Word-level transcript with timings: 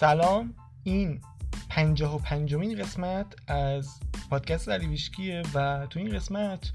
سلام. 0.00 0.54
این 0.84 1.20
پنجاه 1.68 2.14
و 2.14 2.18
پنجمین 2.18 2.82
قسمت 2.82 3.26
از 3.46 4.00
پادکست 4.30 4.68
علیویشکیه 4.68 5.42
و 5.54 5.86
تو 5.90 5.98
این 5.98 6.16
قسمت 6.16 6.70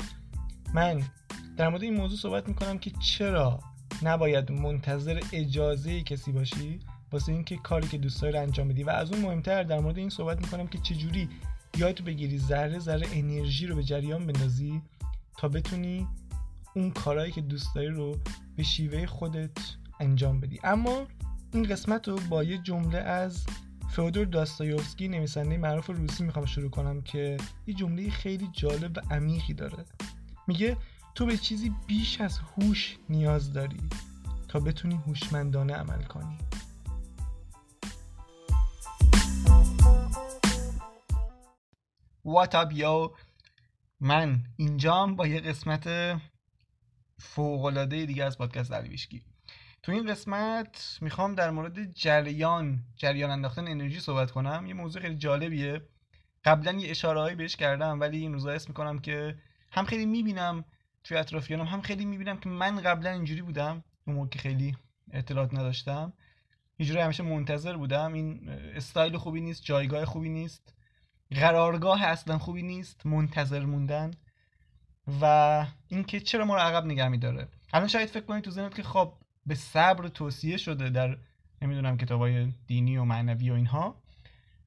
من 0.74 1.04
در 1.58 1.70
مورد 1.70 1.84
این 1.84 1.98
موضوع 1.98 2.18
صحبت 2.18 2.48
می‌کنم 2.48 2.78
که 2.78 2.92
چرا 3.00 3.60
نباید 4.02 4.52
منتظر 4.52 5.22
اجازه 5.32 6.02
کسی 6.02 6.32
باشی 6.32 6.80
واسه 7.12 7.32
اینکه 7.32 7.58
کاری 7.58 7.88
که 7.88 7.98
دوست 7.98 8.22
داری 8.22 8.38
انجام 8.38 8.68
بدی. 8.68 8.84
و 8.84 8.90
از 8.90 9.12
اون 9.12 9.22
مهمتر 9.22 9.64
در 9.64 9.80
مورد 9.80 9.98
این 9.98 10.10
صحبت 10.10 10.42
می‌کنم 10.42 10.68
که 10.68 10.78
چجوری 10.78 11.30
یاد 11.78 12.04
بگیری 12.04 12.38
ذره 12.38 12.80
ذره 12.80 13.08
انرژی 13.14 13.68
رو 13.68 13.76
به 13.76 13.84
جریان 13.84 14.26
بندازی 14.26 14.82
تا 15.38 15.48
بتونی 15.48 16.08
اون 16.76 16.92
کارهایی 16.92 17.32
که 17.32 17.42
دوست 17.42 17.76
داری 17.76 17.88
رو 17.88 18.16
به 18.56 18.64
شیوه 18.64 19.06
خودت 19.06 19.58
انجام 20.00 20.40
بدی. 20.40 20.60
اما 20.64 21.08
این 21.54 21.64
قسمت 21.64 22.08
رو 22.08 22.20
با 22.30 22.44
یه 22.44 22.58
جمله 22.58 22.98
از 22.98 23.46
فودور 23.90 24.26
داستایوفسکی 24.26 25.08
نویسنده 25.08 25.58
معروف 25.58 25.90
روسی 25.90 26.24
می‌خوام 26.24 26.46
شروع 26.46 26.70
کنم 26.70 27.02
که 27.02 27.38
یه 27.68 27.74
جمله 27.74 28.10
خیلی 28.10 28.50
جالب 28.54 28.98
و 28.98 29.02
عمیقی 29.14 29.54
داره. 29.54 29.86
میگه 30.48 30.78
تو 31.16 31.26
به 31.26 31.38
چیزی 31.38 31.72
بیش 31.88 32.22
از 32.22 32.40
هوش 32.40 32.98
نیاز 33.10 33.54
داری 33.54 33.82
تا 34.48 34.60
بتونی 34.60 34.96
هوشمندانه 34.96 35.74
عمل 35.74 36.04
کنی. 36.04 36.38
What 42.26 42.54
up 42.54 42.74
yo? 42.76 43.18
من 44.00 44.44
اینجام 44.56 45.16
با 45.16 45.28
یه 45.28 45.40
قسمت 45.40 46.18
فوقلاده 47.20 48.06
دیگه 48.06 48.24
از 48.24 48.38
پادکست 48.38 48.72
درویشکی 48.72 49.24
تو 49.84 49.92
این 49.92 50.08
قسمت 50.08 50.98
می‌خوام 51.02 51.36
در 51.36 51.50
مورد 51.50 51.92
جریان 51.92 52.84
جریان 52.96 53.32
انداختن 53.32 53.68
انرژی 53.68 54.00
صحبت 54.00 54.32
کنم. 54.32 54.66
یه 54.68 54.74
موضوع 54.74 55.02
خیلی 55.02 55.16
جالبیه. 55.16 55.82
قبلا 56.46 56.72
یه 56.72 56.92
اشاره 56.92 57.36
بهش 57.36 57.56
کردم 57.56 58.00
ولی 58.00 58.18
این 58.18 58.34
روزا 58.34 58.52
اسم 58.52 58.68
می‌کنم 58.68 59.00
که 59.00 59.38
هم 59.72 59.86
خیلی 59.86 60.06
می‌بینم 60.06 60.66
توی 61.04 61.18
اطرافیانم 61.18 61.66
هم 61.66 61.82
خیلی 61.82 62.06
می‌بینم 62.06 62.38
که 62.38 62.50
من 62.50 62.82
قبلا 62.82 63.10
اینجوری 63.10 63.42
بودم. 63.42 63.84
اون 64.08 64.30
که 64.30 64.40
خیلی 64.40 64.78
اطلاعات 65.12 65.54
نداشتم. 65.54 66.14
اینجوری 66.78 67.00
همیشه 67.00 67.24
منتظر 67.24 67.78
بودم. 67.78 68.14
این 68.14 68.50
استایل 68.50 69.18
خوبی 69.18 69.42
نیست 69.42 69.64
جایگاه 69.64 70.06
خوبی 70.06 70.30
نیست. 70.30 70.74
قرارگاه 71.32 72.04
اصلا 72.04 72.38
خوبی 72.38 72.64
نیست 72.64 73.06
منتظر 73.06 73.66
موندن. 73.66 74.12
و 75.22 75.66
اینکه 75.88 76.20
چرا 76.20 76.46
ما 76.46 76.56
رو 76.56 76.62
عقب 76.62 76.86
نگه 76.86 77.08
میداره. 77.08 77.48
الان 77.74 77.88
شاید 77.88 78.10
فکر 78.10 78.26
کنید 78.26 78.44
تو 78.44 78.52
ذهنت 78.52 78.76
که 78.76 78.84
خب 78.84 79.14
به 79.46 79.56
صبر 79.56 80.08
توصیه 80.08 80.58
شده 80.58 80.90
در 80.90 81.18
نمی‌دونم 81.62 81.98
کتابای 81.98 82.54
دینی 82.68 82.98
و 82.98 83.04
معنوی 83.04 83.50
و 83.50 83.54
اینها. 83.54 84.04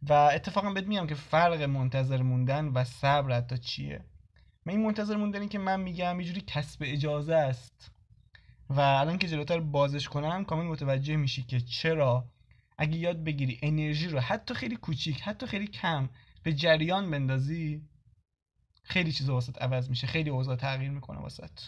و 0.03 0.13
اتفاقا 0.13 0.71
بهت 0.71 0.87
میگم 0.87 1.07
که 1.07 1.15
فرق 1.15 1.63
منتظر 1.63 2.23
موندن 2.23 2.65
و 2.65 2.85
صبر 2.85 3.37
حتی 3.37 3.59
چیه. 3.59 4.05
من 4.67 4.73
این 4.73 4.83
منتظر 4.83 5.17
موندنی 5.17 5.49
که 5.49 5.59
من 5.59 5.81
میگم 5.81 6.21
یه 6.21 6.27
جوری 6.27 6.41
کسب 6.41 6.83
اجازه 6.85 7.35
است. 7.35 7.91
و 8.71 8.81
الان 8.81 9.19
که 9.19 9.29
جلوتر 9.29 9.61
بازش 9.61 10.09
کنم 10.09 10.45
کامل 10.45 10.65
متوجه 10.65 11.17
میشی 11.17 11.43
که 11.43 11.61
چرا 11.61 12.29
اگه 12.79 12.97
یاد 12.99 13.25
بگیری 13.25 13.59
انرژی 13.63 14.09
رو 14.09 14.21
حتی 14.21 14.55
خیلی 14.55 14.77
کوچیک 14.77 15.21
حتی 15.21 15.47
خیلی 15.47 15.67
کم 15.67 16.09
به 16.43 16.53
جریان 16.53 17.11
بندازی 17.11 17.83
خیلی 18.83 19.13
چیزا 19.13 19.35
واسط 19.35 19.63
عوض 19.63 19.91
میشه 19.91 20.07
خیلی 20.07 20.31
اوضاع 20.31 20.57
تغییر 20.57 20.91
می‌کنه 20.91 21.19
واسط. 21.19 21.61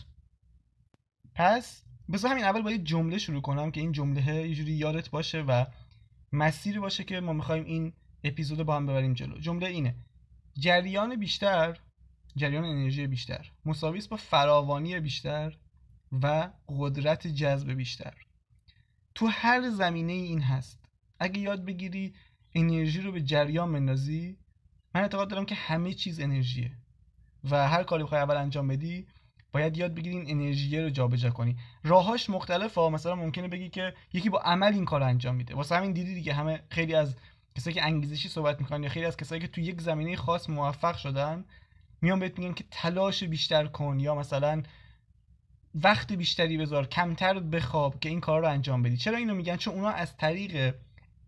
پس 1.34 1.84
بذار 2.12 2.30
همین 2.30 2.44
اول 2.44 2.62
با 2.62 2.70
یه 2.70 2.78
جمله 2.78 3.18
شروع 3.18 3.40
کنم 3.40 3.70
که 3.70 3.80
این 3.80 3.92
جمله 3.92 4.48
یه 4.48 4.54
جوری 4.54 4.72
یادت 4.72 5.10
باشه 5.10 5.42
و 5.42 5.64
مسیری 6.32 6.78
باشه 6.78 7.04
که 7.04 7.20
ما 7.20 7.32
می‌خوایم 7.32 7.64
این 7.64 7.92
اپیزود 8.24 8.62
با 8.62 8.76
هم 8.76 8.86
ببریم 8.86 9.14
جلو. 9.14 9.38
جمله 9.38 9.66
اینه. 9.66 9.94
جریان 10.58 11.16
بیشتر 11.16 11.78
جریان 12.36 12.64
انرژی 12.64 13.06
بیشتر. 13.06 13.50
مساوی 13.64 14.02
با 14.10 14.16
فراوانی 14.16 15.00
بیشتر 15.00 15.56
و 16.22 16.50
قدرت 16.68 17.26
جذب 17.26 17.72
بیشتر. 17.72 18.14
تو 19.14 19.26
هر 19.26 19.70
زمینه 19.70 20.12
این 20.12 20.40
هست. 20.42 20.78
اگه 21.18 21.40
یاد 21.40 21.64
بگیری 21.64 22.14
انرژی 22.54 23.00
رو 23.00 23.12
به 23.12 23.20
جریان 23.20 23.72
بندازی 23.72 24.38
من 24.94 25.00
اعتقاد 25.00 25.30
دارم 25.30 25.46
که 25.46 25.54
همه 25.54 25.94
چیز 25.94 26.20
انرژیه. 26.20 26.72
و 27.50 27.68
هر 27.68 27.82
کاری 27.82 28.02
بخوای 28.02 28.20
اول 28.20 28.36
انجام 28.36 28.68
بدی 28.68 29.06
باید 29.52 29.76
یاد 29.76 29.94
بگیری 29.94 30.16
این 30.16 30.30
انرژی 30.30 30.78
رو 30.78 30.90
جابجا 30.90 31.30
کنی. 31.30 31.56
راهاش 31.84 32.30
مختلفه. 32.30 32.88
مثلا 32.88 33.14
ممکنه 33.14 33.48
بگی 33.48 33.68
که 33.68 33.94
یکی 34.12 34.30
با 34.30 34.38
عمل 34.40 34.72
این 34.72 34.84
کار 34.84 35.02
انجام 35.02 35.34
میده. 35.34 35.54
واسه 35.54 35.76
همین 35.76 35.92
دیدی 35.92 36.14
دیگه 36.14 36.34
همه 36.34 36.62
خیلی 36.70 36.94
از 36.94 37.16
کسایی 37.56 37.74
که 37.74 37.84
انگیزشی 37.84 38.28
صحبت 38.28 38.60
می‌کنن 38.60 38.82
یا 38.82 38.88
خیلی 38.88 39.06
از 39.06 39.16
کسایی 39.16 39.40
که 39.40 39.48
تو 39.48 39.60
یک 39.60 39.80
زمینه 39.80 40.16
خاص 40.16 40.50
موفق 40.50 40.96
شدن 40.96 41.44
میان 42.02 42.18
بهت 42.18 42.38
میگن 42.38 42.54
که 42.54 42.64
تلاش 42.70 43.24
بیشتر 43.24 43.66
کن 43.66 44.00
یا 44.00 44.14
مثلا 44.14 44.62
وقت 45.74 46.12
بیشتری 46.12 46.56
بذار 46.56 46.86
کمتر 46.86 47.40
بخواب 47.40 48.00
که 48.00 48.08
این 48.08 48.20
کار 48.20 48.40
رو 48.40 48.48
انجام 48.48 48.82
بدی. 48.82 48.96
چرا 48.96 49.16
اینو 49.16 49.34
میگن؟ 49.34 49.56
چون 49.56 49.74
اونا 49.74 49.88
از 49.88 50.16
طریق 50.16 50.74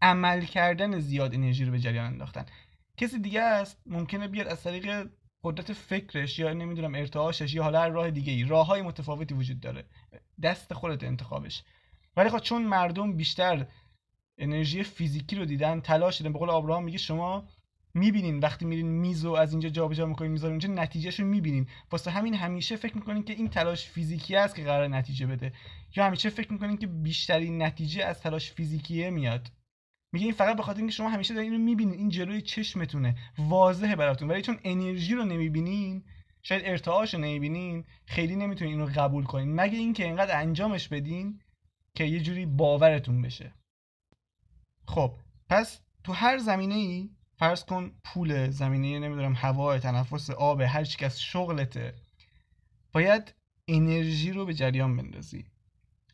عمل 0.02 0.44
کردن 0.44 0.98
زیاد 1.00 1.34
انرژی 1.34 1.64
رو 1.64 1.72
به 1.72 1.78
جریان 1.78 2.06
انداختن. 2.06 2.46
کسی 2.96 3.18
دیگه 3.18 3.40
است؟ 3.40 3.82
ممکنه 3.86 4.28
بیاد 4.28 4.46
از 4.46 4.62
طریق 4.62 5.08
قدرت 5.44 5.72
فکرش 5.72 6.38
یا 6.38 6.52
نمی‌دونم 6.52 6.94
ارتعاشش 6.94 7.54
یا 7.54 7.62
حالا 7.62 7.86
راه 7.86 8.10
دیگه 8.10 8.32
ای 8.32 8.44
راه 8.44 8.66
های 8.66 8.82
متفاوتی 8.82 9.34
وجود 9.34 9.60
داره. 9.60 9.84
دست 10.42 10.74
خودت 10.74 11.04
انتخابش. 11.04 11.62
ولی 12.16 12.30
خب 12.30 12.38
چون 12.38 12.62
مردم 12.62 13.16
بیشتر 13.16 13.66
انرژی 14.38 14.82
فیزیکی 14.82 15.36
رو 15.36 15.44
دیدن 15.44 15.80
تلاش 15.80 16.18
دیدن 16.18 16.32
به 16.32 16.38
قول 16.38 16.50
آبراهام 16.50 16.84
میگه 16.84 16.98
شما 16.98 17.48
می‌بینین 17.94 18.38
وقتی 18.38 18.64
میرین 18.64 18.86
میزو 18.86 19.32
از 19.32 19.52
اینجا 19.52 19.68
جابجا 19.68 20.06
می‌کنین 20.06 20.30
می‌ذارین 20.30 20.52
اونجا 20.52 20.82
نتیجهش 20.82 21.20
رو 21.20 21.26
می‌بینین. 21.26 21.66
واسه 21.92 22.10
همین 22.10 22.34
همیشه 22.34 22.76
فکر 22.76 22.94
می‌کنین 22.94 23.24
که 23.24 23.32
این 23.32 23.48
تلاش 23.48 23.86
فیزیکی 23.86 24.36
است 24.36 24.54
که 24.54 24.64
قرار 24.64 24.88
نتیجه 24.88 25.26
بده. 25.26 25.52
یا 25.96 26.06
همیشه 26.06 26.30
فکر 26.30 26.52
می‌کنین 26.52 26.76
که 26.76 26.86
بیشترین 26.86 27.62
نتیجه 27.62 28.04
از 28.04 28.20
تلاش 28.20 28.50
فیزیکیه 28.50 29.10
میاد. 29.10 29.48
میگه 30.12 30.24
این 30.24 30.34
فقط 30.34 30.56
به 30.56 30.62
خاطر 30.62 30.78
اینکه 30.78 30.92
شما 30.92 31.08
همیشه 31.08 31.34
دارین 31.34 31.52
اینو 31.52 31.64
می‌بینین. 31.64 31.98
این 31.98 32.08
جلوی 32.08 32.42
چشمتونه. 32.42 33.16
واضحه 33.38 33.96
براتون. 33.96 34.30
ولی 34.30 34.42
چون 34.42 34.58
انرژی 34.64 35.14
رو 35.14 35.24
نمی‌بینین 35.24 36.04
شاید 36.42 36.62
ارتعاش 36.64 37.14
رو 37.14 37.20
نمی‌بینین 37.20 37.84
خیلی 38.06 38.36
نمی‌تونین 38.36 38.80
اینو 38.80 38.92
قبول 38.96 39.24
کنین. 39.24 39.54
مگه 39.54 39.78
اینکه 39.78 40.04
اینقدر 40.04 40.40
انجامش 40.40 40.88
بدین 40.88 41.40
که 41.94 42.04
یه 42.04 42.20
جوری 42.20 42.46
باورتون 42.46 43.22
بشه. 43.22 43.54
خب 44.86 45.16
پس 45.48 45.80
تو 46.04 46.12
هر 46.12 46.38
زمینه 46.38 46.74
ای 46.74 47.10
فرض 47.36 47.64
کن 47.64 47.92
پول 48.04 48.50
زمینه 48.50 48.98
نمی‌دونم 48.98 49.34
هوا 49.36 49.78
تنفس 49.78 50.30
آب 50.30 50.60
هر 50.60 50.84
چی 50.84 51.04
از 51.04 51.22
شغلته 51.22 51.94
باید 52.92 53.34
انرژی 53.68 54.32
رو 54.32 54.46
به 54.46 54.54
جریان 54.54 54.96
بندازی. 54.96 55.46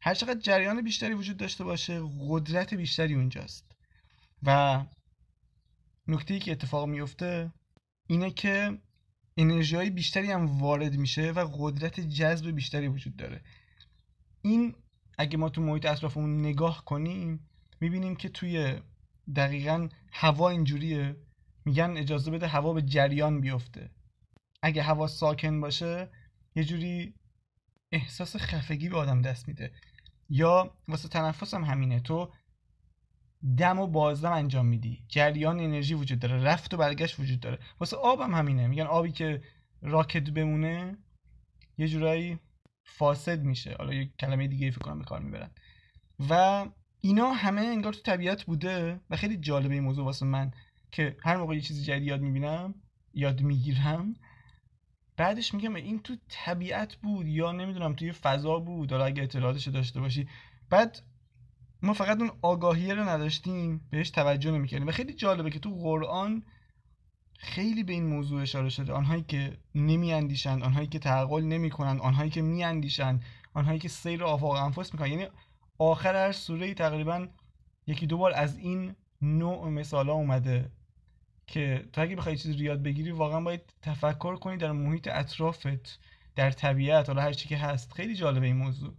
هر 0.00 0.14
چقدر 0.14 0.40
جریان 0.40 0.82
بیشتری 0.82 1.14
وجود 1.14 1.36
داشته 1.36 1.64
باشه 1.64 2.02
قدرت 2.28 2.74
بیشتری 2.74 3.14
اونجاست. 3.14 3.75
و 4.42 4.84
نکته 6.08 6.38
که 6.38 6.52
اتفاق 6.52 6.88
میفته 6.88 7.52
اینه 8.06 8.30
که 8.30 8.78
انرژی 9.36 9.76
های 9.76 9.90
بیشتری 9.90 10.32
هم 10.32 10.58
وارد 10.58 10.96
میشه 10.96 11.30
و 11.30 11.48
قدرت 11.52 12.00
جذب 12.00 12.50
بیشتری 12.50 12.88
وجود 12.88 13.16
داره. 13.16 13.40
این 14.42 14.74
اگه 15.18 15.38
ما 15.38 15.48
تو 15.48 15.62
محیط 15.62 15.86
اطرافمون 15.86 16.40
نگاه 16.40 16.84
کنیم 16.84 17.48
می‌بینیم 17.80 18.16
که 18.16 18.28
توی 18.28 18.80
دقیقا 19.36 19.88
هوا 20.12 20.50
اینجوریه. 20.50 21.16
میگن 21.64 21.96
اجازه 21.96 22.30
بده 22.30 22.46
هوا 22.46 22.72
به 22.72 22.82
جریان 22.82 23.40
بیفته. 23.40 23.90
اگه 24.62 24.82
هوا 24.82 25.06
ساکن 25.06 25.60
باشه 25.60 26.10
یه 26.54 26.64
جوری 26.64 27.14
احساس 27.92 28.36
خفگی 28.36 28.88
به 28.88 28.96
آدم 28.96 29.22
دست 29.22 29.48
میده. 29.48 29.72
یا 30.28 30.76
واسه 30.88 31.08
تنفس 31.08 31.54
هم 31.54 31.64
همینه. 31.64 32.00
تو 32.00 32.32
دم 33.58 33.78
و 33.78 33.86
بازدم 33.86 34.32
انجام 34.32 34.66
میدی. 34.66 35.04
جریان 35.08 35.60
انرژی 35.60 35.94
وجود 35.94 36.18
داره. 36.18 36.42
رفت 36.42 36.74
و 36.74 36.76
برگشت 36.76 37.20
وجود 37.20 37.40
داره. 37.40 37.58
واسه 37.80 37.96
آب 37.96 38.20
هم 38.20 38.34
همینه. 38.34 38.66
میگن 38.66 38.86
آبی 38.86 39.12
که 39.12 39.42
راکت 39.82 40.30
بمونه 40.30 40.98
یه 41.78 41.88
جورایی 41.88 42.38
فاسد 42.84 43.42
میشه. 43.42 43.74
حالا 43.78 43.94
یه 43.94 44.10
کلمه 44.20 44.46
دیگه 44.48 44.70
فکر 44.70 44.80
کنم 44.80 44.98
به 44.98 45.04
کار 45.04 45.20
می‌برن. 45.20 45.50
و 46.30 46.66
اینا 47.00 47.32
همه 47.32 47.60
انگار 47.60 47.92
تو 47.92 48.00
طبیعت 48.00 48.44
بوده 48.44 49.00
و 49.10 49.16
خیلی 49.16 49.36
جالبه 49.36 49.74
این 49.74 49.82
موضوع 49.82 50.04
واسه 50.04 50.26
من 50.26 50.50
که 50.92 51.16
هر 51.22 51.36
موقع 51.36 51.54
یه 51.54 51.60
چیزی 51.60 51.84
جدید 51.84 52.08
یاد 52.08 52.20
می‌بینم 52.20 52.74
یاد 53.14 53.42
می‌گیرم 53.42 54.14
بعدش 55.16 55.54
میگم 55.54 55.74
این 55.74 56.00
تو 56.02 56.16
طبیعت 56.28 56.94
بود 56.94 57.26
یا 57.26 57.52
نمی‌دونم 57.52 57.94
توی 57.94 58.12
فضا 58.12 58.58
بود. 58.58 58.92
حالا 58.92 59.04
اگه 59.04 59.22
اطلاعاتش 59.22 59.68
داشته 59.68 60.00
باشی. 60.00 60.28
بعد 60.70 61.02
ما 61.82 61.92
فقط 61.92 62.20
اون 62.20 62.30
آگاهیه 62.42 62.94
رو 62.94 63.08
نداشتیم 63.08 63.88
بهش 63.90 64.10
توجه 64.10 64.50
نمی‌کردیم. 64.50 64.88
و 64.88 64.90
خیلی 64.90 65.12
جالبه 65.12 65.50
که 65.50 65.58
تو 65.58 65.70
قرآن 65.70 66.42
خیلی 67.38 67.82
به 67.84 67.92
این 67.92 68.06
موضوع 68.06 68.42
اشاره 68.42 68.68
شده. 68.68 68.92
آنهایی 68.92 69.22
که 69.22 69.58
نمیاندیشند 69.74 70.62
آنهایی 70.62 70.86
که 70.86 70.98
تعقل 70.98 71.42
نمی‌کنند 71.42 72.00
آنهایی 72.00 72.30
که 72.30 72.42
میاندیشند 72.42 73.22
آنهایی 73.54 73.78
که 73.78 73.88
سیر 73.88 74.24
آفاق 74.24 74.50
انفس 74.50 74.92
می‌کنن 74.92 75.10
یعنی 75.10 75.26
آخر 75.78 76.14
هر 76.26 76.32
سوره 76.32 76.74
تقریبا 76.74 77.28
یکی 77.86 78.06
دو 78.06 78.18
بار 78.18 78.32
از 78.34 78.58
این 78.58 78.94
نوع 79.22 79.68
مثالا 79.68 80.12
اومده 80.12 80.70
که 81.46 81.88
تو 81.92 82.00
اگه 82.00 82.16
بخوای 82.16 82.36
چیزی 82.36 82.54
رو 82.54 82.60
یاد 82.60 82.82
بگیری 82.82 83.10
واقعا 83.10 83.40
باید 83.40 83.74
تفکر 83.82 84.36
کنی 84.36 84.56
در 84.56 84.72
محیط 84.72 85.08
اطرافت 85.12 86.00
در 86.36 86.50
طبیعت 86.50 87.08
حالا 87.08 87.22
هر 87.22 87.32
چی 87.32 87.48
که 87.48 87.56
هست. 87.56 87.92
خیلی 87.92 88.14
جالبه 88.14 88.46
این 88.46 88.56
موضوع. 88.56 88.94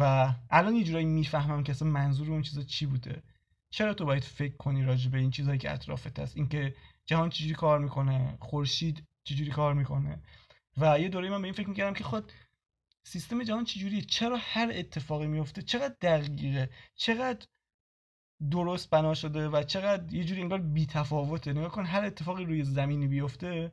و 0.00 0.34
الان 0.50 0.74
یه 0.74 0.84
جورایی 0.84 1.06
می‌فهمم 1.06 1.62
که 1.62 1.72
اصلا 1.72 1.88
منظور 1.88 2.30
اون 2.30 2.42
چیزا 2.42 2.62
چی 2.62 2.86
بوده. 2.86 3.22
چرا 3.70 3.94
تو 3.94 4.04
باید 4.04 4.24
فکر 4.24 4.56
کنی 4.56 4.84
راجع 4.84 5.10
به 5.10 5.18
این 5.18 5.30
چیزهایی 5.30 5.58
که 5.58 5.72
اطرافت 5.72 6.18
هست؟ 6.18 6.36
اینکه 6.36 6.74
جهان 7.06 7.30
چجوری 7.30 7.54
کار 7.54 7.78
می‌کنه؟ 7.78 8.38
خورشید 8.40 9.04
چجوری 9.24 9.50
کار 9.50 9.74
می‌کنه؟ 9.74 10.22
و 10.76 11.00
یه 11.00 11.08
دوره 11.08 11.30
من 11.30 11.42
به 11.42 11.46
این 11.46 11.54
فکر 11.54 11.68
می‌کردم 11.68 11.94
که 11.94 12.04
خود 12.04 12.32
سیستم 13.06 13.42
جهان 13.42 13.64
چجوریه؟ 13.64 14.02
چرا 14.02 14.36
هر 14.40 14.70
اتفاقی 14.74 15.26
میفته 15.26 15.62
چقدر 15.62 15.94
دقیقه؟ 16.00 16.70
چقدر 16.94 17.46
درست 18.50 18.90
بنا 18.90 19.14
شده؟ 19.14 19.48
و 19.48 19.62
چقدر 19.62 20.14
یه 20.14 20.24
جوری 20.24 20.40
انگار 20.40 20.60
بی 20.60 20.86
تفاوته 20.86 21.52
نگاه 21.52 21.72
کن 21.72 21.84
هر 21.84 22.04
اتفاقی 22.04 22.44
روی 22.44 22.64
زمینی 22.64 23.06
بیفته 23.08 23.72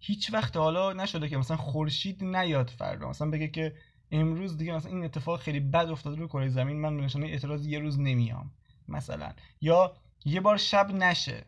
هیچ 0.00 0.32
وقت 0.32 0.56
حالا 0.56 0.92
نشده 0.92 1.28
که 1.28 1.36
مثلا 1.36 1.56
خورشید 1.56 2.24
نیاد 2.24 2.70
فردا. 2.70 3.08
مثلا 3.08 3.30
بگه 3.30 3.48
که 3.48 3.76
امروز 4.14 4.58
دیگه 4.58 4.74
مثلا 4.74 4.90
این 4.90 5.04
اتفاق 5.04 5.40
خیلی 5.40 5.60
بد 5.60 5.88
افتاده 5.90 6.16
روی 6.16 6.28
کره 6.28 6.48
زمین 6.48 6.80
من 6.80 6.96
به 6.96 7.02
نشانه 7.02 7.26
اعتراض 7.26 7.66
یه 7.66 7.78
روز 7.78 8.00
نمیام 8.00 8.50
مثلا. 8.88 9.32
یا 9.60 9.96
یه 10.24 10.40
بار 10.40 10.56
شب 10.56 10.90
نشه 10.94 11.44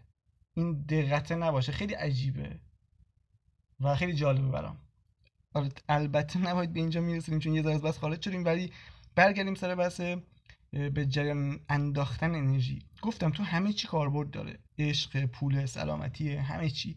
این 0.55 0.83
دقته 0.83 1.35
نباشه. 1.35 1.73
خیلی 1.73 1.95
عجیبه 1.95 2.61
و 3.81 3.97
خیلی 3.97 4.13
جالبه 4.15 4.49
برام. 4.49 4.79
آره 5.55 5.69
البته 5.89 6.39
نباید 6.39 6.73
به 6.73 6.81
اینجا 6.81 7.01
می‌رسیم 7.01 7.39
چون 7.39 7.55
یه 7.55 7.63
ذره 7.63 7.79
بس 7.79 7.99
خارج 7.99 8.23
شدیم 8.23 8.45
ولی 8.45 8.73
برگردیم 9.15 9.55
سر 9.55 9.75
بحث 9.75 10.01
به 10.71 11.07
جریان 11.07 11.61
انداختن 11.69 12.35
انرژی. 12.35 12.83
گفتم 13.03 13.31
تو 13.31 13.43
همه 13.43 13.73
چی 13.73 13.89
کاربرد 13.89 14.31
داره. 14.31 14.59
عشق 14.79 15.27
پول 15.27 15.67
سلامتی 15.67 16.35
همه 16.35 16.71
چی. 16.71 16.97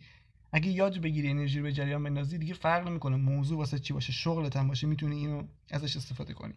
اگه 0.51 0.69
یاد 0.71 0.97
بگیری 1.01 1.29
انرژی 1.29 1.57
رو 1.59 1.63
به 1.63 1.71
جریان 1.71 2.03
بندازی 2.03 2.37
دیگه 2.37 2.53
فرق 2.53 2.87
نمی‌کنه 2.87 3.15
موضوع 3.15 3.57
واسه 3.57 3.79
چی 3.79 3.93
باشه 3.93 4.11
شغلت 4.11 4.57
هم 4.57 4.67
باشه 4.67 4.87
می‌تونی 4.87 5.15
اینو 5.15 5.47
ازش 5.69 5.97
استفاده 5.97 6.33
کنی. 6.33 6.53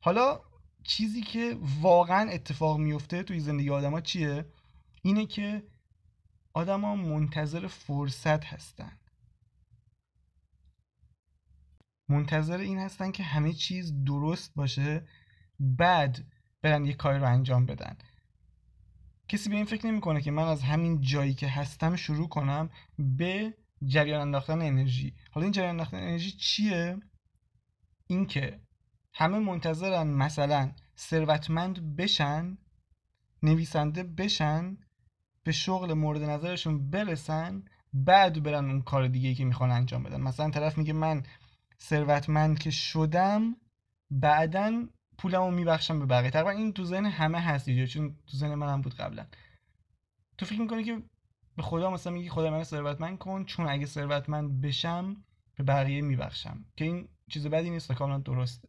حالا 0.00 0.40
چیزی 0.82 1.22
که 1.22 1.58
واقعا 1.80 2.30
اتفاق 2.30 2.78
میفته 2.78 3.22
توی 3.22 3.40
زندگی 3.40 3.70
آدما 3.70 4.00
چیه؟ 4.00 4.46
اینه 5.02 5.26
که 5.26 5.62
آدما 6.52 6.96
منتظر 6.96 7.66
فرصت 7.66 8.44
هستن. 8.44 8.98
منتظر 12.08 12.58
این 12.58 12.78
هستن 12.78 13.10
که 13.10 13.22
همه 13.22 13.52
چیز 13.52 14.04
درست 14.04 14.54
باشه 14.54 15.08
بعد 15.60 16.24
برن 16.62 16.84
یه 16.84 16.92
کاری 16.92 17.18
رو 17.18 17.26
انجام 17.26 17.66
بدن. 17.66 17.96
کسی 19.28 19.48
به 19.48 19.56
این 19.56 19.64
فکر 19.64 19.86
نمی‌کنه 19.86 20.20
که 20.20 20.30
من 20.30 20.42
از 20.42 20.62
همین 20.62 21.00
جایی 21.00 21.34
که 21.34 21.48
هستم 21.48 21.96
شروع 21.96 22.28
کنم 22.28 22.70
به 22.98 23.54
جریان 23.84 24.20
انداختن 24.20 24.62
انرژی. 24.62 25.14
حالا 25.30 25.44
این 25.44 25.52
جریان 25.52 25.70
انداختن 25.70 25.96
انرژی 25.96 26.30
چیه؟ 26.30 26.96
اینکه 28.06 28.60
همه 29.14 29.38
منتظرن 29.38 30.06
مثلا 30.06 30.72
ثروتمند 30.98 31.96
بشن 31.96 32.58
نویسنده 33.42 34.02
بشن 34.02 34.76
به 35.44 35.52
شغل 35.52 35.92
مورد 35.92 36.22
نظرشون 36.22 36.90
برسن 36.90 37.64
بعد 37.92 38.42
برن 38.42 38.70
اون 38.70 38.82
کار 38.82 39.08
دیگه 39.08 39.34
که 39.34 39.44
می‌خوان 39.44 39.70
انجام 39.70 40.02
بدن. 40.02 40.20
مثلا 40.20 40.50
طرف 40.50 40.78
میگه 40.78 40.92
من 40.92 41.22
ثروتمند 41.80 42.58
که 42.58 42.70
شدم 42.70 43.56
بعدا 44.10 44.88
پولمو 45.18 45.50
میبخشم 45.50 45.98
به 45.98 46.06
بقیه 46.06 46.30
تقریبا 46.30 46.50
این 46.50 46.72
تو 46.72 46.84
ذهن 46.84 47.06
همه 47.06 47.40
هست 47.40 47.66
دیگه 47.66 47.86
چون 47.86 48.16
تو 48.26 48.36
ذهن 48.36 48.54
منم 48.54 48.82
بود 48.82 48.94
قبلا. 48.94 49.26
تو 50.38 50.46
فکر 50.46 50.60
می‌کنی 50.60 50.84
که 50.84 51.02
به 51.56 51.62
خدا 51.62 51.90
مثلا 51.90 52.12
میگی 52.12 52.28
خدا 52.28 52.50
من 52.50 52.64
ثروتمند 52.64 53.18
کن 53.18 53.44
چون 53.44 53.68
اگه 53.68 53.86
ثروتمند 53.86 54.60
بشم 54.60 55.24
به 55.54 55.64
بقیه 55.64 56.02
میبخشم. 56.02 56.64
که 56.76 56.84
این 56.84 57.08
چیز 57.30 57.46
بدی 57.46 57.70
نیست 57.70 57.92
کاملا 57.92 58.18
درسته 58.18 58.68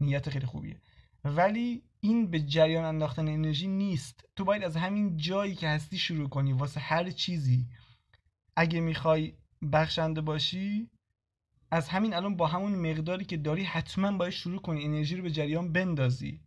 نیت 0.00 0.30
خیلی 0.30 0.46
خوبیه. 0.46 0.80
ولی 1.24 1.82
این 2.00 2.30
به 2.30 2.40
جریان 2.40 2.84
انداختن 2.84 3.28
انرژی 3.28 3.68
نیست. 3.68 4.24
تو 4.36 4.44
باید 4.44 4.64
از 4.64 4.76
همین 4.76 5.16
جایی 5.16 5.54
که 5.54 5.68
هستی 5.68 5.98
شروع 5.98 6.28
کنی. 6.28 6.52
واسه 6.52 6.80
هر 6.80 7.10
چیزی. 7.10 7.66
اگه 8.56 8.80
می‌خوای 8.80 9.34
بخشنده 9.72 10.20
باشی 10.20 10.90
از 11.76 11.88
همین 11.88 12.14
الان 12.14 12.36
با 12.36 12.46
همون 12.46 12.90
مقداری 12.90 13.24
که 13.24 13.36
داری 13.36 13.62
حتما 13.64 14.12
باید 14.12 14.32
شروع 14.32 14.60
کنی 14.60 14.84
انرژی 14.84 15.16
رو 15.16 15.22
به 15.22 15.30
جریان 15.30 15.72
بندازی. 15.72 16.40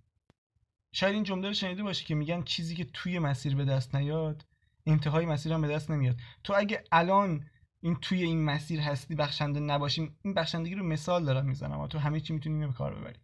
شاید 0.91 1.13
این 1.13 1.23
جمله 1.23 1.47
رو 1.47 1.53
شنیده 1.53 1.83
باشی 1.83 2.05
که 2.05 2.15
میگن 2.15 2.43
چیزی 2.43 2.75
که 2.75 2.85
توی 2.93 3.19
مسیر 3.19 3.55
به 3.55 3.65
دست 3.65 3.95
نیاد 3.95 4.45
انتهای 4.85 5.25
مسیر 5.25 5.53
هم 5.53 5.61
به 5.61 5.67
دست 5.67 5.91
نمیاد. 5.91 6.15
تو 6.43 6.53
اگه 6.57 6.83
الان 6.91 7.45
این 7.81 7.95
توی 7.95 8.23
این 8.23 8.45
مسیر 8.45 8.79
هستی 8.79 9.15
بخشنده 9.15 9.59
نباشی 9.59 10.11
این 10.21 10.33
بخشندگی 10.33 10.75
رو 10.75 10.83
مثال 10.83 11.25
دارم 11.25 11.45
می‌زنم 11.45 11.87
تو 11.87 11.99
همه 11.99 12.19
چی 12.19 12.33
می‌تونی 12.33 12.67
به 12.67 12.73
کار 12.73 12.95
ببری. 12.95 13.19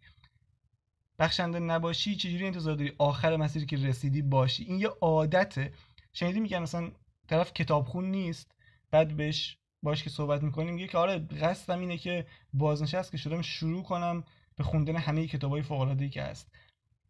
بخشنده 1.18 1.58
نباشی 1.58 2.16
چجوری 2.16 2.46
انتظار 2.46 2.74
داری 2.74 2.92
آخر 2.98 3.36
مسیری 3.36 3.66
که 3.66 3.76
رسیدی 3.76 4.22
باشی؟ 4.22 4.64
این 4.64 4.80
یه 4.80 4.88
عادته. 4.88 5.72
شنیدی 6.12 6.40
میگن 6.40 6.58
مثلا 6.58 6.90
طرف 7.28 7.52
کتابخون 7.52 8.10
نیست 8.10 8.54
بعد 8.90 9.16
بهش 9.16 9.58
باش 9.86 10.04
که 10.04 10.10
صحبت 10.10 10.42
می‌کنیم. 10.42 10.74
میگه 10.74 10.86
که 10.86 10.98
آره 10.98 11.18
قصدم 11.18 11.80
اینه 11.80 11.96
که 11.96 12.26
بازنشست 12.52 13.10
که 13.12 13.18
شدم 13.18 13.42
شروع 13.42 13.82
کنم 13.82 14.24
به 14.56 14.64
خوندن 14.64 14.96
همه 14.96 15.26
کتابای 15.26 15.62
فوق 15.62 15.80
العاده 15.80 16.08
که 16.08 16.22
هست. 16.22 16.50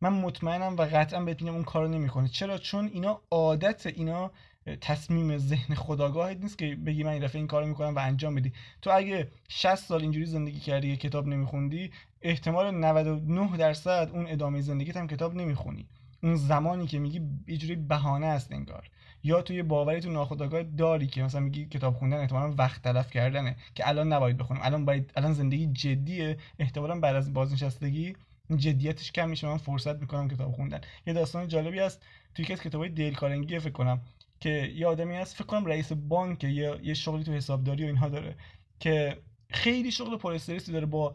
من 0.01 0.13
مطمئنم 0.13 0.77
و 0.77 0.83
قطعا 0.83 1.25
بهت 1.25 1.43
میگم 1.43 1.55
اون 1.55 1.65
کارو 1.65 1.89
نمی‌کنه. 1.89 2.29
چرا؟ 2.29 2.59
چون 2.59 2.91
اینا 2.93 3.21
عادت 3.31 3.87
اینا 3.87 4.31
تصمیم 4.81 5.39
ذهن 5.39 5.75
خداگاهت 5.75 6.37
نیست 6.37 6.59
که 6.59 6.77
بگی 6.87 7.05
من 7.05 7.11
این 7.11 7.23
دفعه 7.23 7.37
این 7.37 7.47
کارو 7.47 7.67
می‌کنم 7.67 7.95
و 7.95 7.99
انجام 7.99 8.35
بدی. 8.35 8.53
تو 8.83 8.91
اگه 8.95 9.29
60 9.49 9.75
سال 9.75 10.03
اینجوری 10.03 10.27
زندگی 10.27 10.61
کردی 10.61 10.97
کتاب 10.97 11.27
نمیخوندی 11.27 11.91
احتمال 12.23 12.71
99 12.71 13.57
درصد 13.57 14.11
اون 14.13 14.27
ادامه 14.29 14.61
زندگیت 14.61 14.97
هم 14.97 15.07
کتاب 15.07 15.35
نمی‌خونی. 15.35 15.87
اون 16.23 16.35
زمانی 16.35 16.87
که 16.87 16.99
میگی 16.99 17.21
یه 17.49 17.57
جوری 17.57 17.77
بهانه 17.77 18.27
است 18.27 18.53
انگار. 18.53 18.91
یا 19.25 19.43
توی 19.43 19.63
باوری 19.63 20.01
تو 20.01 20.11
ناخودآگاه 20.11 20.63
داری 20.63 21.07
که 21.07 21.23
مثلا 21.23 21.41
میگی 21.41 21.67
کتاب 21.67 21.95
خوندن 21.95 22.21
احتمالاً 22.21 22.55
وقت 22.59 22.83
تلف 22.83 23.11
کردنه 23.11 23.57
که 23.75 23.89
الان 23.89 24.13
نباید 24.13 24.37
بخونم. 24.37 24.61
الان 24.63 24.85
باید 24.85 25.13
الان 25.17 25.33
زندگی 25.33 25.67
جدیه. 25.67 26.39
احتمالاً 26.59 27.01
بعد 27.01 27.17
از 27.17 27.33
بازنشستگی 27.33 28.17
جدیتش 28.57 29.13
کم 29.13 29.29
میشه. 29.29 29.47
من 29.47 29.57
فرصت 29.57 30.01
می‌کنم 30.01 30.29
کتاب 30.29 30.53
خوندن. 30.53 30.81
یه 31.07 31.13
داستان 31.13 31.49
جالبی 31.49 31.79
هست. 31.79 32.03
توی 32.35 32.45
یکی 32.45 32.53
از 32.53 32.95
دیل 32.95 33.15
کارنگی 33.15 33.59
فکر 33.59 33.71
کنم 33.71 34.01
که 34.41 34.51
یه 34.51 34.87
آدمی 34.87 35.17
هست. 35.17 35.35
فکر 35.37 35.47
کنم 35.47 35.67
رئیس 35.67 35.93
بانک 35.93 36.45
یا 36.45 36.81
یه 36.83 36.95
شغلی 36.95 37.25
تو 37.25 37.33
حسابداری 37.33 37.85
و 37.85 37.87
اینها 37.87 38.09
داره 38.09 38.35
که 38.81 39.19
خیلی 39.51 39.91
شغل 39.91 40.17
پر 40.17 40.39
داره 40.73 40.87
با 40.87 41.15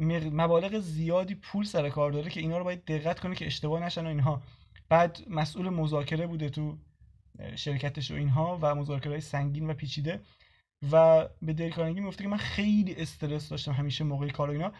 مبالغ 0.00 0.78
زیادی 0.78 1.34
پول 1.34 1.64
سر 1.64 1.90
کار 1.90 2.12
داره 2.12 2.30
که 2.30 2.40
اینا 2.40 2.58
رو 2.58 2.64
باید 2.64 2.84
دقت 2.84 3.20
کنه 3.20 3.34
که 3.34 3.46
اشتباه 3.46 3.82
نشن 3.82 4.04
و 4.04 4.08
اینها. 4.08 4.42
بعد 4.88 5.22
مسئول 5.30 5.68
مذاکره 5.68 6.26
بوده 6.26 6.48
تو 6.48 6.78
شرکتش 7.56 8.10
و 8.10 8.14
اینها 8.14 8.58
و 8.62 8.74
مذاکره 8.74 9.10
های 9.10 9.20
سنگین 9.20 9.70
و 9.70 9.74
پیچیده 9.74 10.20
و 10.92 11.28
به 11.42 11.52
دیل 11.52 11.72
کارنگی 11.72 12.00
می‌گفته 12.00 12.22
که 12.22 12.28
من 12.28 12.36
خیلی 12.36 12.94
استرس 12.94 13.48
داشتم 13.48 13.72
همیشه 13.72 14.04
موقع 14.04 14.28
کار 14.28 14.48
و 14.48 14.52
اینا. 14.52 14.72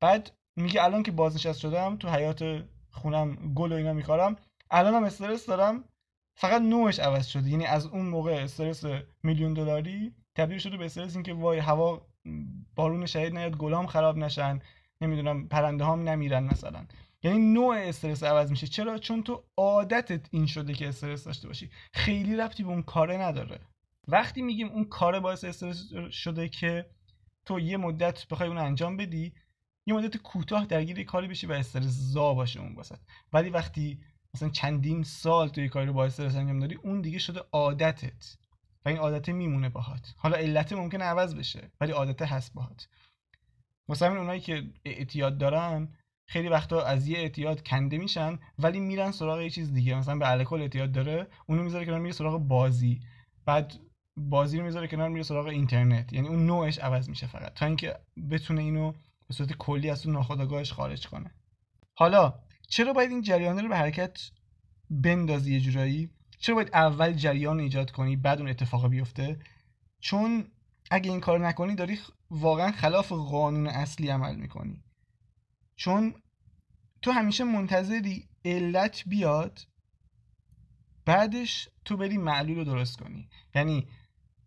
بعد 0.00 0.30
میگه 0.56 0.84
الان 0.84 1.02
که 1.02 1.12
بازنشست 1.12 1.60
شدم 1.60 1.96
تو 1.96 2.08
حیات 2.08 2.64
خونم 2.90 3.54
گل 3.54 3.72
و 3.72 3.76
اینا 3.76 3.92
میکارم 3.92 4.36
الانم 4.70 5.04
استرس 5.04 5.46
دارم. 5.46 5.84
فقط 6.36 6.62
نوعش 6.62 6.98
عوض 6.98 7.26
شده. 7.26 7.50
یعنی 7.50 7.66
از 7.66 7.86
اون 7.86 8.06
موقع 8.06 8.32
استرس 8.32 8.84
میلیون 9.22 9.54
دلاری 9.54 10.14
تبدیل 10.34 10.58
شده 10.58 10.76
به 10.76 10.84
استرس 10.84 11.14
اینکه 11.14 11.34
وای 11.34 11.58
هوا 11.58 12.07
بارون 12.74 13.06
شهید 13.06 13.34
نیاد 13.34 13.56
گلام 13.56 13.86
خراب 13.86 14.18
نشن 14.18 14.58
نمی‌دونم 15.00 15.48
پرنده 15.48 15.84
هم 15.84 16.08
نمیرن 16.08 16.44
مثلا. 16.44 16.86
یعنی 17.22 17.38
نوع 17.38 17.76
استرس 17.76 18.22
عوض 18.22 18.50
میشه. 18.50 18.66
چرا؟ 18.66 18.98
چون 18.98 19.22
تو 19.22 19.44
عادتت 19.56 20.28
این 20.30 20.46
شده 20.46 20.74
که 20.74 20.88
استرس 20.88 21.24
داشته 21.24 21.48
باشی. 21.48 21.70
خیلی 21.92 22.36
ربطی 22.36 22.62
به 22.62 22.68
اون 22.68 22.82
کاره 22.82 23.16
نداره. 23.16 23.60
وقتی 24.08 24.42
میگیم 24.42 24.68
اون 24.68 24.84
کاره 24.84 25.20
باعث 25.20 25.44
استرس 25.44 25.92
شده 26.10 26.48
که 26.48 26.90
تو 27.44 27.60
یه 27.60 27.76
مدت 27.76 28.28
بخوای 28.28 28.48
اون 28.48 28.58
انجام 28.58 28.96
بدی 28.96 29.32
یه 29.86 29.94
مدت 29.94 30.16
کوتاه 30.16 30.66
درگیر 30.66 31.04
کاری 31.04 31.28
بشی 31.28 31.46
و 31.46 31.52
استرس 31.52 31.84
زا 31.84 32.34
باشه 32.34 32.60
اون 32.60 32.74
واسط 32.74 32.98
ولی 33.32 33.50
وقتی 33.50 34.00
مثلا 34.34 34.48
چندین 34.48 35.02
سال 35.02 35.48
توی 35.48 35.68
کاری 35.68 35.86
رو 35.86 35.92
با 35.92 36.04
استرس 36.04 36.36
انجام 36.36 36.58
داری 36.58 36.74
اون 36.74 37.00
دیگه 37.00 37.18
شده 37.18 37.40
عادتت. 37.52 38.36
این 38.88 38.98
عادت 38.98 39.28
میمونه 39.28 39.68
باهات. 39.68 40.14
حالا 40.16 40.36
علت 40.36 40.72
ممکنه 40.72 41.04
عوض 41.04 41.34
بشه 41.34 41.70
ولی 41.80 41.92
عادت 41.92 42.22
هست 42.22 42.54
باهات. 42.54 42.88
مثلا 43.88 44.18
اونایی 44.18 44.40
که 44.40 44.62
اعتیاد 44.84 45.38
دارن 45.38 45.88
خیلی 46.26 46.48
وقتا 46.48 46.82
از 46.82 47.08
یه 47.08 47.18
اعتیاد 47.18 47.62
کنده 47.62 47.98
میشن 47.98 48.38
ولی 48.58 48.80
میرن 48.80 49.10
سراغ 49.10 49.40
یه 49.40 49.50
چیز 49.50 49.72
دیگه. 49.72 49.94
مثلا 49.94 50.18
به 50.18 50.30
الکل 50.30 50.60
اعتیاد 50.60 50.92
داره 50.92 51.26
اونو 51.46 51.62
می‌ذاره 51.62 51.86
کنار 51.86 52.00
میره 52.00 52.12
سراغ 52.12 52.38
بازی. 52.38 53.00
بعد 53.44 53.74
بازی 54.16 54.58
رو 54.58 54.64
می‌ذاره 54.64 54.88
کنار 54.88 55.08
میره 55.08 55.22
سراغ 55.22 55.46
اینترنت. 55.46 56.12
یعنی 56.12 56.28
اون 56.28 56.46
نوعش 56.46 56.78
عوض 56.78 57.08
میشه 57.08 57.26
فقط. 57.26 57.54
تا 57.54 57.66
اینکه 57.66 57.96
بتونه 58.30 58.60
اینو 58.60 58.92
به 59.28 59.34
صورت 59.34 59.52
کلی 59.52 59.90
از 59.90 60.06
اون 60.06 60.14
ناخودآگاهش 60.14 60.72
خارج 60.72 61.06
کنه. 61.06 61.30
حالا 61.94 62.34
چرا 62.68 62.92
باید 62.92 63.10
این 63.10 63.22
جریانه 63.22 63.62
رو 63.62 63.68
به 63.68 63.76
حرکت 63.76 64.30
بندازی 64.90 65.54
یه 65.54 65.60
جورایی؟ 65.60 66.10
چرا 66.38 66.54
باید 66.54 66.70
اول 66.72 67.12
جریان 67.12 67.60
ایجاد 67.60 67.90
کنی 67.90 68.16
بعد 68.16 68.38
اون 68.38 68.48
اتفاق 68.48 68.88
بیفته؟ 68.88 69.40
چون 70.00 70.50
اگه 70.90 71.10
این 71.10 71.20
کار 71.20 71.46
نکنی 71.46 71.74
داری 71.74 71.98
واقعا 72.30 72.72
خلاف 72.72 73.12
قانون 73.12 73.66
اصلی 73.66 74.08
عمل 74.08 74.36
می‌کنی. 74.36 74.82
چون 75.76 76.14
تو 77.02 77.10
همیشه 77.10 77.44
منتظری 77.44 78.28
علت 78.44 79.02
بیاد 79.06 79.60
بعدش 81.04 81.68
تو 81.84 81.96
بری 81.96 82.18
معلول 82.18 82.56
رو 82.56 82.64
درست 82.64 82.96
کنی. 82.98 83.28
یعنی 83.54 83.88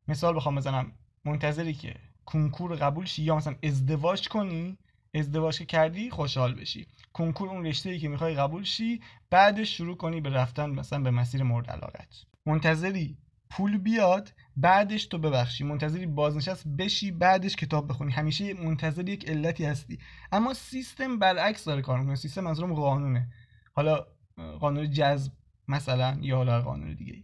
مثال 0.08 0.36
بخوام 0.36 0.56
بزنم. 0.56 0.92
منتظری 1.26 1.74
که 1.74 1.96
کنکور 2.26 2.76
قبول 2.76 3.06
شی 3.06 3.24
یا 3.24 3.36
مثلا 3.36 3.56
ازدواج 3.64 4.28
کنی 4.30 4.78
ازدواج 5.14 5.58
که 5.58 5.66
کردی 5.66 6.10
خوشحال 6.10 6.56
بشی. 6.56 6.88
کنکور 7.14 7.50
اون 7.50 7.66
رشته 7.66 7.90
ای 7.90 8.00
که 8.00 8.10
می‌خوای 8.10 8.36
قبول 8.36 8.64
شی 8.64 9.02
بعدش 9.30 9.78
شروع 9.78 9.98
کنی 9.98 10.22
به 10.22 10.30
رفتن 10.30 10.70
مثلا 10.70 11.00
به 11.00 11.12
مسیر 11.12 11.44
مورد 11.44 11.70
علاقت. 11.70 12.16
منتظری 12.46 13.18
پول 13.50 13.78
بیاد 13.78 14.34
بعدش 14.58 15.06
تو 15.06 15.18
ببخشی. 15.18 15.64
منتظری 15.64 16.06
بازنشست 16.06 16.68
بشی 16.68 17.12
بعدش 17.12 17.56
کتاب 17.56 17.88
بخونی. 17.88 18.12
همیشه 18.12 18.54
منتظر 18.54 19.10
یک 19.10 19.30
علتی 19.30 19.66
هستی. 19.66 20.00
اما 20.32 20.54
سیستم 20.54 21.20
برعکس 21.20 21.66
داره 21.66 21.82
کار 21.82 22.00
می‌کنه. 22.00 22.16
سیستم 22.16 22.42
منظورم 22.42 22.74
قانونه. 22.74 23.30
حالا 23.74 24.06
قانون 24.60 24.92
جذب 24.92 25.32
مثلا 25.68 26.18
یا 26.22 26.36
حالا 26.36 26.62
قانون 26.62 26.96
دیگه 26.96 27.24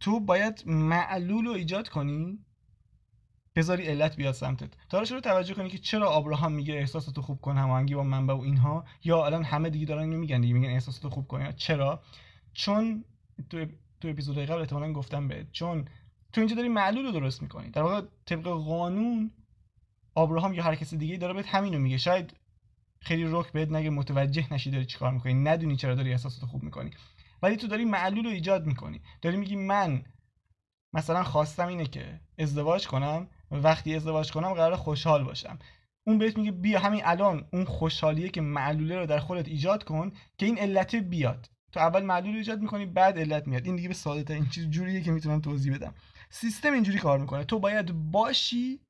تو 0.00 0.20
باید 0.20 0.62
معلول 0.66 1.46
رو 1.46 1.52
ایجاد 1.52 1.88
کنی 1.88 2.38
بذاری 3.56 3.86
علت 3.86 4.16
بیاد 4.16 4.34
سمتت. 4.34 4.70
تا 4.88 5.02
رو 5.02 5.20
توجه 5.20 5.54
کنی 5.54 5.68
که 5.70 5.78
چرا 5.78 6.08
آبراهام 6.08 6.52
میگه 6.52 6.74
احساستو 6.74 7.22
خوب 7.22 7.40
کن 7.40 7.56
هماهنگی 7.56 7.94
با 7.94 8.02
منبع 8.02 8.34
و 8.34 8.40
اینها 8.40 8.84
یا 9.04 9.26
الان 9.26 9.44
همه 9.44 9.70
دیگه 9.70 9.86
دارن 9.86 10.02
اینو 10.02 10.18
میگن 10.18 10.40
دیگه 10.40 10.54
میگن 10.54 10.70
احساستو 10.70 11.10
خوب 11.10 11.28
کن 11.28 11.52
چرا؟ 11.52 12.02
چون 12.52 13.04
تو 13.50 13.66
تو 14.00 14.08
اپیزود 14.08 14.38
قبل 14.38 14.60
احتمالاً 14.60 14.92
گفتم 14.92 15.28
بهت 15.28 15.52
چون 15.52 15.84
تو 16.32 16.40
اینجا 16.40 16.56
داری 16.56 16.68
معلول 16.68 17.04
رو 17.04 17.12
درست 17.12 17.42
می‌کنی. 17.42 17.70
در 17.70 17.82
واقع 17.82 18.02
طبق 18.26 18.42
قانون 18.42 19.30
آبراهام 20.14 20.54
یا 20.54 20.62
هر 20.62 20.74
کسی 20.74 20.96
دیگه 20.96 21.16
داره 21.16 21.34
بهت 21.34 21.46
همینو 21.46 21.78
میگه. 21.78 21.96
شاید 21.96 22.36
خیلی 23.00 23.24
رک 23.28 23.52
بهت 23.52 23.70
نگه 23.70 23.90
متوجه 23.90 24.54
نشی 24.54 24.70
داری 24.70 24.86
چیکار 24.86 25.12
می‌کنی 25.12 25.34
ندونی 25.34 25.76
چرا 25.76 25.94
داری 25.94 26.12
احساستو 26.12 26.46
خوب 26.46 26.62
می‌کنی. 26.62 26.90
ولی 27.42 27.56
تو 27.56 27.66
داری 27.66 27.84
معلول 27.84 28.24
رو 28.24 28.30
ایجاد 28.30 28.66
می‌کنی. 28.66 29.00
داری 29.22 29.36
میگی 29.36 29.56
من 29.56 30.04
مثلا 30.92 31.22
خواستم 31.22 31.68
اینه 31.68 31.86
که 31.86 32.20
ازدواج 32.38 32.86
کنم 32.86 33.28
وقتی 33.50 33.94
ازدواج 33.94 34.32
کنم 34.32 34.54
قرار 34.54 34.76
خوشحال 34.76 35.24
باشم. 35.24 35.58
اون 36.06 36.18
بهت 36.18 36.38
میگه 36.38 36.50
بیا 36.50 36.80
همین 36.80 37.02
الان 37.04 37.48
اون 37.52 37.64
خوشحالیه 37.64 38.28
که 38.28 38.40
معلوله 38.40 38.98
رو 38.98 39.06
در 39.06 39.18
خودت 39.18 39.48
ایجاد 39.48 39.84
کن 39.84 40.12
که 40.38 40.46
این 40.46 40.58
علت 40.58 40.94
بیاد. 40.94 41.50
تو 41.72 41.80
اول 41.80 42.02
معلول 42.02 42.36
ایجاد 42.36 42.60
می‌کنی 42.60 42.86
بعد 42.86 43.18
علت 43.18 43.46
میاد. 43.46 43.66
این 43.66 43.76
دیگه 43.76 43.88
به 43.88 43.94
ساده 43.94 44.34
این 44.34 44.46
چیز 44.46 44.70
جوریه 44.70 45.00
که 45.00 45.12
می‌تونم 45.12 45.40
توضیح 45.40 45.74
بدم. 45.74 45.94
سیستم 46.30 46.72
اینجوری 46.72 46.98
کار 46.98 47.18
می‌کنه. 47.18 47.44
تو 47.44 47.58
باید 47.58 48.10
باشی 48.10 48.80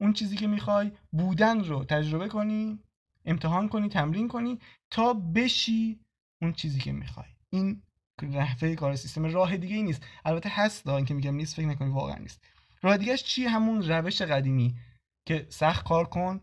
اون 0.00 0.12
چیزی 0.12 0.36
که 0.36 0.46
می‌خوای 0.46 0.92
بودن 1.12 1.64
رو 1.64 1.84
تجربه 1.84 2.28
کنی 2.28 2.78
امتحان 3.24 3.68
کنی 3.68 3.88
تمرین 3.88 4.28
کنی 4.28 4.58
تا 4.90 5.14
بشی 5.14 6.00
اون 6.42 6.52
چیزی 6.52 6.80
که 6.80 6.92
می‌خوای. 6.92 7.28
این 7.50 7.82
نحوه 8.22 8.74
کار 8.74 8.96
سیستم 8.96 9.24
راه 9.24 9.56
دیگه 9.56 9.76
ای 9.76 9.82
نیست. 9.82 10.02
البته 10.24 10.48
هست 10.52 10.86
اینکه 10.88 11.14
میگم 11.14 11.34
نیست 11.34 11.54
فکر 11.54 11.66
نکنی 11.66 11.90
واقعا 11.90 12.18
نیست. 12.18 12.40
راه 12.82 12.96
دیگهش 12.96 13.22
چیه 13.22 13.48
همون 13.48 13.82
روش 13.82 14.22
قدیمی 14.22 14.78
که 15.26 15.46
سخت 15.48 15.88
کار 15.88 16.04
کن 16.04 16.40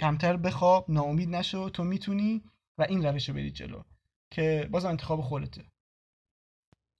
کمتر 0.00 0.36
بخواب 0.36 0.90
ناامید 0.90 1.28
نشو 1.28 1.70
تو 1.70 1.84
می‌تونی 1.84 2.42
و 2.78 2.86
این 2.88 3.06
روش 3.06 3.28
رو 3.28 3.48
جلو 3.48 3.82
که 4.30 4.68
باز 4.70 4.84
انتخاب 4.84 5.20
خودته. 5.20 5.64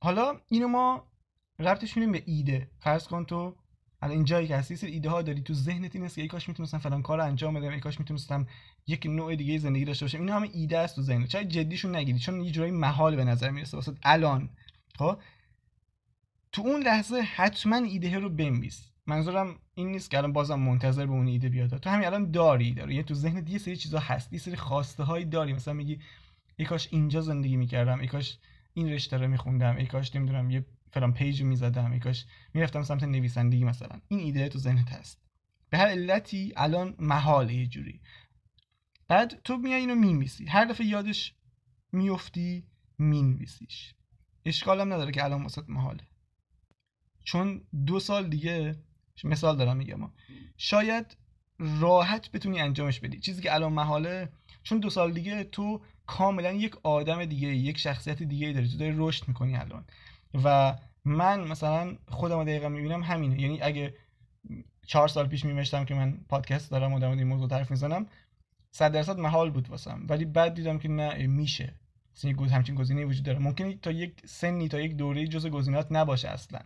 حالا 0.02 0.40
اینو 0.49 0.69
ما 0.69 1.12
ربطش 1.59 1.99
به 1.99 2.23
ایده. 2.26 2.71
فرض 2.81 3.09
کن 3.09 3.25
تو 3.25 3.57
الان 4.02 4.16
این 4.16 4.25
جایی 4.25 4.49
که 4.49 4.57
هستی 4.57 4.87
ایده 4.87 5.11
ها 5.11 5.23
داری 5.23 5.40
تو 5.40 5.54
ذهنت 5.54 5.97
این 5.97 6.09
که 6.09 6.23
ای 6.23 6.28
کاش 6.28 6.49
می‌تونستم 6.49 6.78
فلان 6.78 7.02
کار 7.02 7.21
انجام 7.21 7.54
بدم 7.54 7.73
ای 7.73 7.81
کاش 7.81 8.00
می‌تونستم 8.00 8.47
یک 8.87 9.07
نوع 9.07 9.37
دیگه 9.37 9.59
زندگی 9.59 9.85
داشته 9.85 10.04
باشم. 10.04 10.19
اینا 10.19 10.37
همه 10.37 10.50
ایده 10.52 10.78
است 10.78 10.97
تو 10.97 11.02
ذهنت. 11.02 11.28
چای 11.28 11.45
جدیشون 11.45 11.97
نگیری؟ 11.97 12.19
چون 12.19 12.40
یه 12.40 12.50
جورایی 12.50 12.73
محال 12.73 13.16
به 13.16 13.25
نظر 13.25 13.50
می‌رسه. 13.50 13.76
واسه 13.76 13.95
الان 14.02 14.50
خب؟ 14.99 15.19
تو 16.54 16.62
اون 16.62 16.82
لحظه 16.82 17.20
حتما 17.20 17.76
ایده 17.76 18.18
رو 18.18 18.28
بنویس. 18.28 18.90
منظورم 19.06 19.58
این 19.75 19.92
نیست 19.92 20.11
که 20.11 20.18
الان 20.18 20.32
بازم 20.32 20.61
منتظر 20.61 21.06
به 21.06 21.12
اون 21.12 21.26
ایده 21.26 21.49
بیاد. 21.49 21.78
تو 21.78 21.90
همین 21.90 22.06
الان 22.06 22.30
داری 22.30 22.75
داری. 22.75 22.94
یعنی 22.94 23.04
تو 23.04 23.14
ذهنت 23.14 23.50
یه 23.50 23.58
سری 23.58 23.76
چیزا 23.76 23.99
هست. 23.99 24.32
یه 24.32 24.38
سری 24.38 24.56
خواسته 24.56 25.02
هایی 25.02 25.25
داری. 25.25 25.52
مثلا 25.52 25.75
میگی 25.75 26.00
ای 26.56 26.64
کاش 26.64 26.88
اینجا 26.90 27.20
زندگی 27.20 27.56
می‌کردم. 27.56 28.00
ای 28.00 28.06
کاش 28.06 28.38
این 28.75 28.88
رشته 28.88 29.16
رو 29.16 29.28
میخوندم. 29.28 29.76
ای 29.76 29.87
کاش 29.87 30.16
نمی‌دونم 30.16 30.50
یه 30.50 30.64
فلان 30.90 31.12
page 31.12 31.40
رو 31.42 31.46
می‌زدم. 31.46 31.92
ای 31.92 31.99
کاش 31.99 32.26
می‌رفتم 32.54 32.82
سمت 32.82 33.02
نویسندگی 33.02 33.64
مثلا. 33.64 34.00
این 34.08 34.20
ایده 34.20 34.49
تو 34.49 34.58
ذهنت 34.58 34.92
هست. 34.92 35.18
به 35.70 35.78
هر 35.78 35.87
علتی 35.87 36.52
الان 36.56 36.94
محاله 36.99 37.54
یه 37.54 37.66
جوری. 37.66 38.00
بعد 39.08 39.40
تو 39.44 39.56
میای 39.56 39.80
اینو 39.80 39.94
می‌نویسی. 39.94 40.46
هر 40.46 40.64
دفعه 40.64 40.87
یادش 40.87 41.34
میفتی 41.92 42.66
مینویسیش. 42.99 43.94
اشکال 44.44 44.80
هم 44.80 44.92
نداره 44.92 45.12
که 45.12 45.25
الان 45.25 45.42
واست 45.43 45.64
محاله. 45.68 46.02
چون 47.25 47.61
دو 47.87 48.00
سال 48.00 48.28
دیگه 48.28 48.76
مثال 49.25 49.57
دارم 49.57 49.76
میگم. 49.76 50.11
شاید 50.57 51.16
راحت 51.59 52.31
بتونی 52.31 52.61
انجامش 52.61 53.00
بدی. 53.00 53.21
چیزی 53.21 53.43
که 53.43 53.54
الان 53.54 53.73
محاله 53.73 54.28
چون 54.62 54.78
دو 54.78 54.90
سال 54.90 55.12
دیگه 55.12 55.45
تو 55.45 55.81
کاملا 56.07 56.52
یک 56.52 56.76
آدم 56.83 57.25
دیگه 57.25 57.49
یک 57.49 57.78
شخصیت 57.78 58.23
دیگه 58.23 58.52
داری. 58.52 58.69
تو 58.69 58.76
داری 58.76 58.95
رشد 58.97 59.28
می‌کنی 59.28 59.57
الان. 59.57 59.85
و 60.45 60.76
من 61.04 61.49
مثلا 61.49 61.97
خودم 62.09 62.45
دقیقا 62.45 62.69
می‌بینم 62.69 63.02
همینه. 63.02 63.40
یعنی 63.40 63.62
اگه 63.62 63.95
چهار 64.87 65.09
سال 65.09 65.26
پیش 65.26 65.45
میمشتم 65.45 65.85
که 65.85 65.95
من 65.95 66.19
پادکست 66.28 66.71
دارم 66.71 66.93
و 66.93 66.99
در 66.99 67.09
این 67.09 67.25
موضوع 67.25 67.49
طرف 67.49 67.71
می‌زنم 67.71 68.07
صد 68.71 68.93
درصد 68.93 69.19
محال 69.19 69.50
بود 69.50 69.69
واسم. 69.69 70.07
ولی 70.09 70.25
بعد 70.25 70.54
دیدم 70.54 70.78
که 70.78 70.88
نه 70.88 71.26
میشه. 71.26 71.75
مثلا 72.16 72.33
همچین 72.47 72.75
گزینه 72.75 73.04
وجود 73.04 73.25
داره. 73.25 73.38
ممکنه 73.38 73.75
تا 73.75 73.90
یک 73.90 74.26
سنی 74.26 74.69
تا 74.69 74.81
یک 74.81 74.97
دوره 74.97 75.26
جز 75.26 75.47
گزینات 75.47 75.87
نباشه 75.90 76.28
اصلا. 76.28 76.61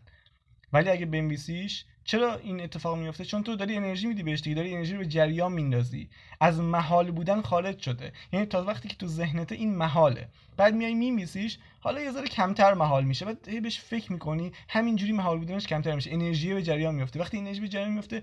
ولی 0.73 0.91
اگه 0.91 1.07
بنویسیش 1.07 1.85
چرا 2.05 2.37
این 2.37 2.61
اتفاق 2.61 2.99
میفته 2.99 3.25
چون 3.25 3.43
تو 3.43 3.57
داری 3.57 3.77
انرژی 3.77 4.07
میدی 4.07 4.23
بهش 4.23 4.41
دیگه 4.41 4.57
داری 4.57 4.75
انرژی 4.75 4.93
رو 4.93 4.99
به 4.99 5.07
جریان 5.07 5.53
میندازی. 5.53 6.09
از 6.41 6.61
محال 6.61 7.11
بودن 7.11 7.41
خارج 7.41 7.79
شده. 7.79 8.13
یعنی 8.33 8.47
تا 8.47 8.65
وقتی 8.65 8.89
که 8.89 8.97
تو 8.97 9.07
ذهنت 9.07 9.53
این 9.53 9.77
محاله. 9.77 10.29
بعد 10.57 10.75
میای 10.75 10.95
میمیسیش 10.95 11.59
حالا 11.81 12.01
یه 12.01 12.13
ذره 12.13 12.27
کمتر 12.29 12.75
محال 12.75 13.05
میشه. 13.05 13.25
بعد 13.25 13.49
هی 13.49 13.61
بهش 13.61 13.81
فکر 13.81 14.13
می‌کنی 14.13 14.53
همینجوری 14.69 15.13
محال 15.13 15.39
بودنش 15.39 15.67
کمتر 15.67 15.95
میشه. 15.95 16.13
انرژی 16.13 16.55
به 16.55 16.63
جریان 16.63 16.95
میفته 16.95 17.21
وقتی 17.21 17.39
انرژی 17.39 17.61
به 17.61 17.69
جریان 17.69 17.93
میفته 17.93 18.23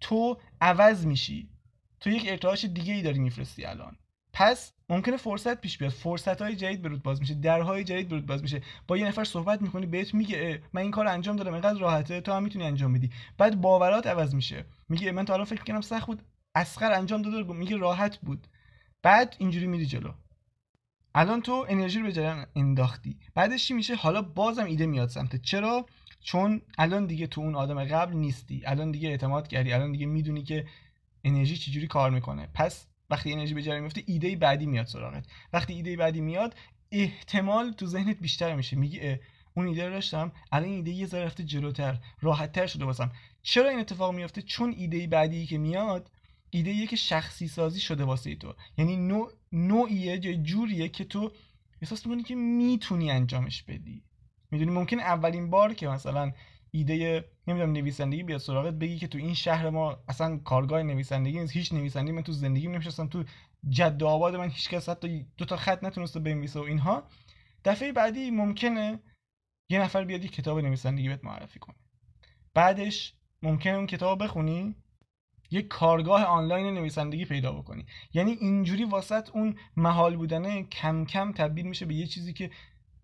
تو 0.00 0.36
عوض 0.60 1.06
میشی. 1.06 1.48
تو 2.00 2.10
یک 2.10 2.24
ارتعاش 2.28 2.64
دیگه 2.64 2.92
ای 2.92 3.02
داری 3.02 3.18
میفرستی 3.18 3.64
الان. 3.64 3.96
پس 4.32 4.72
ممکنه 4.88 5.16
فرصت 5.16 5.60
پیش 5.60 5.78
بیاد. 5.78 5.92
فرصت 5.92 6.42
های 6.42 6.56
جدید 6.56 6.82
برود 6.82 7.02
باز 7.02 7.20
میشه. 7.20 7.34
درهای 7.34 7.84
جدید 7.84 8.08
برود 8.08 8.26
باز 8.26 8.42
میشه. 8.42 8.62
با 8.88 8.96
یه 8.96 9.06
نفر 9.08 9.24
صحبت 9.24 9.62
می‌کنی 9.62 9.86
بهت 9.86 10.14
میگه 10.14 10.62
من 10.72 10.82
این 10.82 10.90
کار 10.90 11.06
انجام 11.06 11.36
دادم 11.36 11.52
اینقدر 11.52 11.80
راحته 11.80 12.20
تو 12.20 12.32
هم 12.32 12.42
می‌تونی 12.42 12.64
انجام 12.64 12.92
بدی. 12.92 13.10
بعد 13.38 13.60
باورات 13.60 14.06
عوض 14.06 14.34
میشه. 14.34 14.64
میگه 14.88 15.12
من 15.12 15.24
تا 15.24 15.32
الان 15.32 15.46
فکر 15.46 15.64
کنم 15.64 15.80
سخت 15.80 16.06
بود. 16.06 16.22
اسخر 16.54 16.92
انجام 16.92 17.22
داده 17.22 17.52
میگه 17.52 17.76
راحت 17.76 18.16
بود. 18.16 18.46
بعد 19.02 19.36
اینجوری 19.38 19.66
میری 19.66 19.86
جلو. 19.86 20.12
الان 21.14 21.42
تو 21.42 21.66
انرژی 21.68 21.98
رو 21.98 22.04
به 22.04 22.12
جریان 22.12 22.46
انداختی. 22.56 23.18
بعدش 23.34 23.66
چی 23.66 23.74
میشه؟ 23.74 23.94
حالا 23.94 24.22
بازم 24.22 24.64
ایده 24.64 24.86
میاد 24.86 25.08
سمت. 25.08 25.42
چرا؟ 25.42 25.86
چون 26.20 26.62
الان 26.78 27.06
دیگه 27.06 27.26
تو 27.26 27.40
اون 27.40 27.54
آدم 27.54 27.84
قبل 27.84 28.16
نیستی. 28.16 28.62
الان 28.66 28.90
دیگه 28.90 29.08
اعتماد 29.08 29.48
کردی. 29.48 29.72
الان 29.72 29.92
دیگه 29.92 30.06
می‌دونی 30.06 30.42
که 30.42 30.66
انرژی 31.24 31.56
چجوری 31.56 31.86
کار 31.86 32.10
می‌کنه. 32.10 32.48
پس 32.54 32.86
وقتی 33.10 33.32
انرژی 33.32 33.54
به 33.54 33.62
جریان 33.62 33.82
میفته 33.82 34.02
ایده 34.06 34.36
بعدی 34.36 34.66
میاد 34.66 34.86
سراغت. 34.86 35.26
وقتی 35.52 35.72
ایده 35.72 35.96
بعدی 35.96 36.20
میاد 36.20 36.54
احتمال 36.92 37.72
تو 37.72 37.86
ذهنت 37.86 38.18
بیشتر 38.20 38.54
میشه. 38.56 38.76
میگی 38.76 39.00
اون 39.54 39.66
ایده 39.66 39.86
رو 39.86 39.92
داشتم 39.92 40.32
الان 40.52 40.68
ایده 40.68 40.90
یه 40.90 41.06
ذره 41.06 41.24
رفته 41.24 41.44
جلوتر 41.44 41.98
راحتتر 42.20 42.66
شده 42.66 42.84
واسم. 42.84 43.12
چرا 43.42 43.68
این 43.68 43.80
اتفاق 43.80 44.14
میفته 44.14 44.42
چون 44.42 44.74
ایده 44.78 45.06
بعدی 45.06 45.46
که 45.46 45.58
میاد 45.58 46.10
ایده 46.50 46.86
که 46.86 46.96
شخصی 46.96 47.48
سازی 47.48 47.80
شده 47.80 48.04
واسه 48.04 48.34
تو. 48.34 48.54
یعنی 48.78 48.96
نوع 48.96 49.32
نوعیه 49.52 50.18
جوریه 50.18 50.88
که 50.88 51.04
تو 51.04 51.32
احساس 51.82 52.06
می‌کنی 52.06 52.22
که 52.22 52.34
می‌تونی 52.34 53.10
انجامش 53.10 53.62
بدی. 53.62 54.02
می‌دونی 54.50 54.70
ممکن 54.70 55.00
اولین 55.00 55.50
بار 55.50 55.74
که 55.74 55.88
مثلا 55.88 56.32
ایده 56.70 57.24
نمی‌دونم 57.46 57.72
نویسندگی 57.72 58.22
بیاد 58.22 58.40
سراغت 58.40 58.74
بگی 58.74 58.98
که 58.98 59.08
تو 59.08 59.18
این 59.18 59.34
شهر 59.34 59.70
ما 59.70 59.98
اصلا 60.08 60.36
کارگاه 60.36 60.82
نویسندگی 60.82 61.40
نیست 61.40 61.52
هیچ 61.52 61.72
نویسندگی 61.72 62.12
من 62.12 62.22
تو 62.22 62.32
زندگی 62.32 62.68
نمیشستم 62.68 63.06
تو 63.06 63.24
جد 63.68 64.02
آباد 64.02 64.36
من 64.36 64.48
هیچ 64.48 64.68
کس 64.68 64.88
حتی 64.88 65.26
دو 65.36 65.44
تا 65.44 65.56
خط 65.56 65.84
نتونسته 65.84 66.20
بنویسه 66.20 66.60
و 66.60 66.62
اینها. 66.62 67.08
دفعه 67.64 67.92
بعدی 67.92 68.30
ممکنه 68.30 69.00
یه 69.68 69.80
نفر 69.80 70.04
بیاد 70.04 70.22
یه 70.22 70.28
کتاب 70.28 70.58
نویسندگی 70.58 71.08
بهت 71.08 71.24
معرفی 71.24 71.58
کنه. 71.58 71.76
بعدش 72.54 73.14
ممکنه 73.42 73.72
اون 73.72 73.86
کتاب 73.86 74.22
بخونی 74.22 74.74
یک 75.50 75.68
کارگاه 75.68 76.24
آنلاین 76.24 76.74
نویسندگی 76.74 77.24
پیدا 77.24 77.52
بکنی. 77.52 77.86
یعنی 78.14 78.30
اینجوری 78.30 78.84
واسط 78.84 79.30
اون 79.30 79.56
محال 79.76 80.16
بودنه 80.16 80.62
کم 80.62 81.04
کم 81.04 81.32
تبدیل 81.32 81.66
میشه 81.66 81.86
به 81.86 81.94
یه 81.94 82.06
چیزی 82.06 82.32
که 82.32 82.50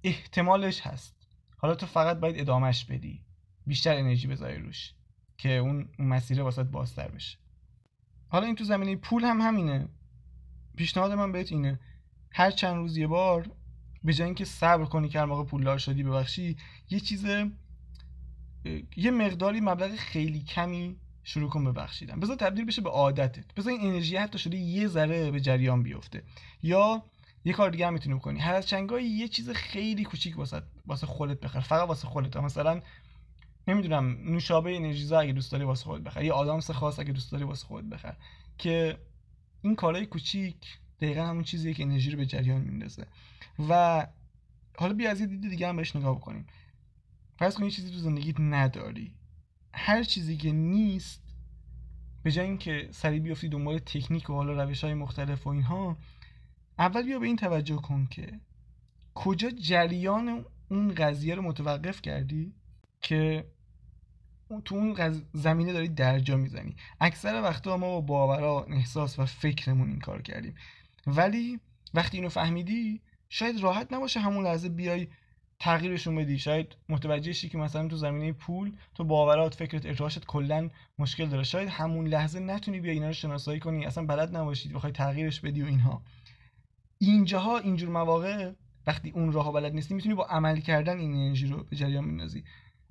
احتمالش 0.05 0.81
هست. 0.81 1.17
حالا 1.59 1.75
تو 1.75 1.87
فقط 1.87 2.21
باید 2.21 2.41
ادامهش 2.41 2.85
بدی. 2.85 3.26
بیشتر 3.67 3.97
انرژی 3.97 4.27
بذاری 4.27 4.59
روش 4.59 4.93
که 5.39 5.57
اون 5.57 5.89
مسیر 5.99 6.43
واسط 6.43 6.67
بازتر 6.67 7.09
بشه. 7.09 7.39
حالا 8.29 8.47
این 8.47 8.55
تو 8.55 8.65
زمینه 8.65 8.97
پول 8.97 9.25
هم 9.25 9.41
همینه. 9.41 9.89
پیشنهاد 10.77 11.13
من 11.13 11.33
بهت 11.33 11.53
اینه. 11.53 11.79
هر 12.33 12.51
چند 12.51 12.77
روز 12.77 12.97
یه 12.97 13.07
بار 13.07 13.51
به 14.05 14.13
جای 14.13 14.25
اینکه 14.25 14.45
صبر 14.45 14.85
کنی 14.85 15.09
که 15.09 15.21
هر 15.21 15.25
موقع 15.25 15.45
پولدار 15.45 15.79
شدی 15.79 16.03
ببخشی 16.03 16.57
یه 16.91 17.01
چیز 17.01 17.27
یه 18.97 19.11
مقداری 19.11 19.61
مبلغ 19.61 19.97
خیلی 19.97 20.41
کمی 20.41 20.97
شروع 21.25 21.51
کن 21.51 21.65
ببخشیدن. 21.65 22.21
بذار 22.21 22.37
تبدیل 22.37 22.65
بشه 22.65 22.83
به 22.83 22.91
عادتت. 22.91 23.55
بذار 23.55 23.73
این 23.73 23.91
انرژی 23.91 24.17
حتی 24.17 24.39
شده 24.39 24.57
یه 24.57 24.89
ذره 24.89 25.31
به 25.31 25.41
جریان 25.41 25.83
بیفته. 25.83 26.23
یا 26.63 27.05
یه 27.45 27.53
کار 27.53 27.71
دیگه 27.71 27.87
هم 27.87 27.93
می‌تونی 27.93 28.15
بکنی. 28.15 28.39
هر 28.39 28.55
از 28.55 28.67
چنگایی 28.67 29.09
یه 29.09 29.29
چیز 29.29 29.51
خیلی 29.51 30.05
کوچیک 30.05 30.39
واسه 30.39 30.63
واسه 30.87 31.07
خودت 31.07 31.41
بخر. 31.41 31.61
فقط 31.61 31.89
واسه 31.89 32.09
خودت. 32.09 32.37
مثلا 32.37 32.83
نمی‌دونم 33.67 34.19
نوشابه 34.25 34.77
انرژیزا 34.77 35.19
اگه 35.21 35.33
دوست 35.33 35.53
داری 35.53 35.65
واسه 35.65 35.85
خودت 35.85 36.05
بخر 36.05 36.25
یه 36.25 36.33
آدامس 36.33 36.71
خاص 36.71 36.99
اگه 36.99 37.13
دوست 37.13 37.33
داری 37.33 37.45
واسه 37.45 37.67
خودت 37.67 37.87
بخر 37.87 38.17
که 38.59 38.99
این 39.63 39.75
کارهای 39.75 40.07
کوچیک 40.07 40.79
دقیقا 41.01 41.27
همون 41.27 41.43
چیزیه 41.43 41.75
که 41.75 41.83
انرژی 41.83 42.11
رو 42.11 42.17
به 42.17 42.27
جریان 42.27 42.61
میندازه. 42.61 43.07
و 43.69 44.07
حالا 44.79 44.95
بیا 44.95 45.11
از 45.11 45.21
یه 45.21 45.27
دید 45.27 45.51
دیگه 45.51 45.69
هم 45.69 45.77
بهش 45.77 45.97
نگاه 45.97 46.17
بکنیم. 46.17 46.47
فرض 47.39 47.55
کن 47.55 47.69
چیزی 47.69 47.91
تو 47.91 47.99
زندگیت 47.99 48.41
نداری. 48.41 49.15
هر 49.75 50.03
چیزی 50.03 50.37
که 50.37 50.53
نیست 50.53 51.23
به 52.23 52.33
جای 52.33 52.47
اینکه 52.47 52.89
سریع 52.91 53.21
بیفتی 53.21 53.49
دنبال 53.49 53.79
تکنیک 53.79 54.31
و 54.31 54.33
حالا 54.33 54.65
روش 54.65 54.85
های 54.85 54.95
مختلف 54.95 55.47
و 55.47 55.51
اینها 55.51 55.97
اول 56.79 57.03
بیا 57.03 57.19
به 57.19 57.27
این 57.27 57.37
توجه 57.37 57.77
کن 57.77 58.07
که 58.11 58.41
کجا 59.15 59.51
جریان 59.51 60.45
اون 60.69 60.95
قضیه 60.95 61.35
رو 61.35 61.43
متوقف 61.43 62.03
کردی 62.03 62.55
که 63.01 63.47
تو 64.65 64.75
اون 64.75 65.23
زمینه 65.33 65.73
داری 65.73 65.89
درجا 65.89 66.37
می‌زنی. 66.37 66.77
اکثر 67.01 67.43
وقتا 67.43 67.77
ما 67.77 68.01
با 68.01 68.01
باورا 68.01 68.65
احساس 68.65 69.19
و 69.19 69.27
فکرمون 69.27 69.89
این 69.89 69.99
کار 69.99 70.23
کردیم. 70.23 70.55
ولی 71.07 71.61
وقتی 71.95 72.17
اینو 72.17 72.29
فهمیدی 72.29 73.01
شاید 73.29 73.61
راحت 73.61 73.93
نباشه 73.93 74.21
همون 74.21 74.45
لحظه 74.45 74.69
بیای 74.69 75.09
تغییرشون 75.61 76.17
بدی. 76.17 76.39
شاید 76.39 76.77
متوجه 76.89 77.33
شی 77.33 77.49
که 77.49 77.59
مثلا 77.59 77.89
تو 77.89 77.97
زمینه 77.97 78.33
پول 78.33 78.73
تو 78.95 79.05
باورات 79.05 79.55
فکرت 79.55 79.87
ارتعاشت 79.87 80.27
کلا 80.27 80.71
مشکل 80.99 81.27
داره. 81.27 81.43
شاید 81.43 81.69
همون 81.69 82.07
لحظه 82.07 82.41
نتونی 82.41 82.81
بیا 82.81 82.93
اینا 82.93 83.07
رو 83.07 83.13
شناسایی 83.13 83.61
کنی. 83.61 83.87
اصلا 83.87 84.07
بلد 84.07 84.37
نباشید 84.37 84.73
بخوای 84.73 84.93
تغییرش 84.93 85.41
بدی 85.41 85.63
و 85.63 85.67
اینها. 85.67 86.03
اینجاها 86.99 87.59
اینجور 87.59 87.89
مواقع 87.89 88.53
وقتی 88.87 89.11
اون 89.11 89.33
راه 89.33 89.53
بلد 89.53 89.73
نیستی 89.73 89.95
می‌تونی 89.95 90.15
با 90.15 90.27
عمل 90.27 90.61
کردن 90.61 90.99
این 90.99 91.15
انرژی 91.15 91.47
رو 91.47 91.65
به 91.65 91.77
جریان 91.77 92.07
بندازی. 92.07 92.45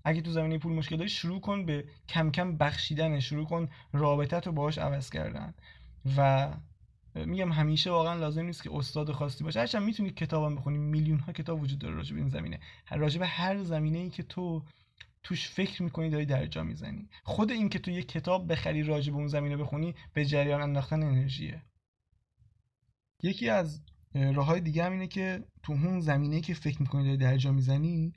اگه 0.06 0.22
تو 0.22 0.32
زمینه 0.32 0.58
پول 0.58 0.74
مشکل 0.74 0.98
داری 0.98 1.10
شروع 1.10 1.42
کن 1.42 1.66
به 1.66 1.86
کم 2.10 2.32
کم 2.32 2.58
بخشیدن 2.58 3.20
شروع 3.20 3.46
کن 3.46 3.70
رابطت 3.94 4.48
رو 4.48 4.54
باهاش 4.54 4.78
عوض 4.78 5.10
کردن. 5.10 5.54
و 6.18 6.52
میگم 7.16 7.52
همیشه 7.52 7.92
واقعا 7.92 8.14
لازم 8.14 8.46
نیست 8.46 8.64
که 8.64 8.70
استاد 8.74 9.12
خاصی 9.12 9.44
باشه. 9.44 9.60
هرچند 9.60 9.84
می‌تونی 9.84 10.10
کتابم 10.10 10.56
بخونی 10.56 10.78
میلیون 10.78 11.20
ها 11.20 11.34
کتاب 11.34 11.62
وجود 11.62 11.80
داره 11.80 11.96
راجع 11.96 12.14
به 12.14 12.20
این 12.20 12.30
زمینه. 12.30 12.60
راجع 12.92 13.20
به 13.20 13.28
هر 13.28 13.64
زمینه 13.64 13.98
ای 13.98 14.10
که 14.10 14.24
تو 14.24 14.64
توش 15.24 15.50
فکر 15.50 15.84
می‌کنی 15.84 16.10
داری 16.10 16.26
درجا 16.26 16.64
می‌زنی. 16.64 17.10
خود 17.24 17.52
این 17.52 17.70
که 17.70 17.80
تو 17.80 17.92
یه 17.92 18.04
کتاب 18.04 18.52
بخری 18.52 18.84
راجع 18.84 19.12
به 19.12 19.18
اون 19.18 19.28
زمینه 19.28 19.58
بخونی 19.58 19.96
به 20.14 20.26
جریان 20.26 20.62
انداختن 20.62 21.04
انرژیه. 21.04 21.62
یکی 23.24 23.50
از 23.50 23.82
راه 24.14 24.46
های 24.46 24.62
دیگه 24.62 24.84
هم 24.84 24.92
اینه 24.92 25.08
که 25.08 25.44
تو 25.64 25.74
اون 25.74 26.00
زمینه 26.00 26.42
که 26.42 26.54
فکر 26.54 26.82
می‌کنی 26.82 27.04
داری 27.04 27.18
درجا 27.18 27.52
می‌زنی 27.52 28.14